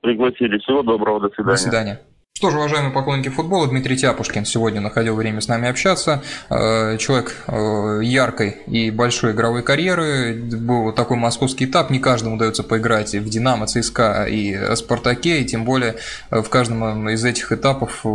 пригласили. 0.01 0.57
Всего 0.59 0.83
доброго, 0.83 1.19
до 1.21 1.29
свидания. 1.29 1.51
До 1.51 1.57
свидания. 1.57 1.99
Что 2.45 2.51
ж, 2.51 2.57
уважаемые 2.57 2.93
поклонники 2.93 3.29
футбола, 3.29 3.67
Дмитрий 3.67 3.97
Тяпушкин 3.97 4.45
сегодня 4.45 4.79
находил 4.79 5.15
время 5.15 5.41
с 5.41 5.47
нами 5.47 5.67
общаться. 5.67 6.21
Э, 6.51 6.95
человек 6.99 7.35
э, 7.47 8.01
яркой 8.03 8.57
и 8.67 8.91
большой 8.91 9.31
игровой 9.31 9.63
карьеры. 9.63 10.35
Был 10.35 10.91
такой 10.91 11.17
московский 11.17 11.65
этап. 11.65 11.89
Не 11.89 11.97
каждому 11.97 12.35
удается 12.35 12.61
поиграть 12.61 13.15
в 13.15 13.27
«Динамо», 13.27 13.65
«ЦСКА» 13.65 14.27
и 14.29 14.75
«Спартаке». 14.75 15.41
И 15.41 15.45
тем 15.45 15.65
более 15.65 15.95
э, 16.29 16.43
в 16.43 16.49
каждом 16.49 17.09
из 17.09 17.25
этих 17.25 17.51
этапов 17.51 18.05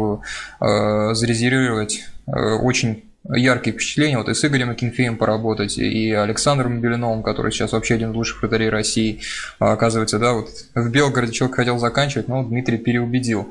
зарезервировать 0.60 2.04
очень 2.26 3.02
яркие 3.28 3.74
впечатления. 3.74 4.18
Вот 4.18 4.28
и 4.28 4.34
с 4.34 4.44
Игорем 4.44 4.70
Акинфеем 4.70 5.16
поработать, 5.16 5.76
и 5.76 6.12
Александром 6.12 6.80
Белиновым, 6.80 7.24
который 7.24 7.50
сейчас 7.50 7.72
вообще 7.72 7.94
один 7.94 8.12
из 8.12 8.14
лучших 8.14 8.42
вратарей 8.42 8.68
России. 8.68 9.22
Оказывается, 9.58 10.20
да, 10.20 10.34
вот 10.34 10.50
в 10.76 10.88
Белгороде 10.88 11.32
человек 11.32 11.56
хотел 11.56 11.78
заканчивать, 11.78 12.28
но 12.28 12.44
Дмитрий 12.44 12.78
переубедил. 12.78 13.50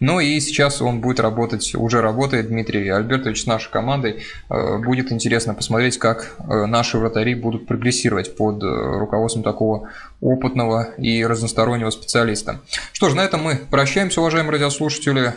Ну 0.00 0.20
и 0.20 0.40
сейчас 0.40 0.82
он 0.82 1.00
будет 1.00 1.20
работать, 1.20 1.74
уже 1.74 2.00
работает 2.00 2.48
Дмитрий 2.48 2.88
Альбертович 2.88 3.42
с 3.42 3.46
нашей 3.46 3.70
командой. 3.70 4.22
Э, 4.50 4.78
будет 4.78 5.12
интересно 5.12 5.54
посмотреть, 5.54 5.98
как 5.98 6.36
э, 6.38 6.66
наши 6.66 6.98
вратари 6.98 7.34
будут 7.34 7.66
прогрессировать 7.66 8.36
под 8.36 8.62
э, 8.62 8.66
руководством 8.66 9.42
такого 9.42 9.88
опытного 10.20 10.94
и 10.98 11.24
разностороннего 11.24 11.90
специалиста. 11.90 12.60
Что 12.92 13.08
ж, 13.08 13.14
на 13.14 13.22
этом 13.22 13.42
мы 13.42 13.60
прощаемся, 13.70 14.20
уважаемые 14.20 14.52
радиослушатели. 14.52 15.32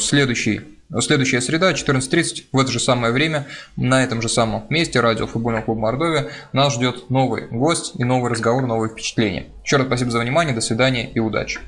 Следующий 0.00 0.60
Следующая 1.00 1.40
среда, 1.40 1.72
14.30, 1.72 2.44
в 2.52 2.58
это 2.58 2.70
же 2.70 2.78
самое 2.78 3.14
время, 3.14 3.46
на 3.76 4.04
этом 4.04 4.20
же 4.20 4.28
самом 4.28 4.66
месте, 4.68 5.00
радио 5.00 5.26
футбольного 5.26 5.64
клуба 5.64 5.80
Мордовия, 5.80 6.28
нас 6.52 6.74
ждет 6.74 7.08
новый 7.08 7.46
гость 7.46 7.92
и 7.96 8.04
новый 8.04 8.30
разговор, 8.30 8.66
новые 8.66 8.90
впечатления. 8.90 9.46
Еще 9.64 9.76
раз 9.76 9.86
спасибо 9.86 10.10
за 10.10 10.18
внимание, 10.18 10.54
до 10.54 10.60
свидания 10.60 11.10
и 11.10 11.18
удачи. 11.18 11.60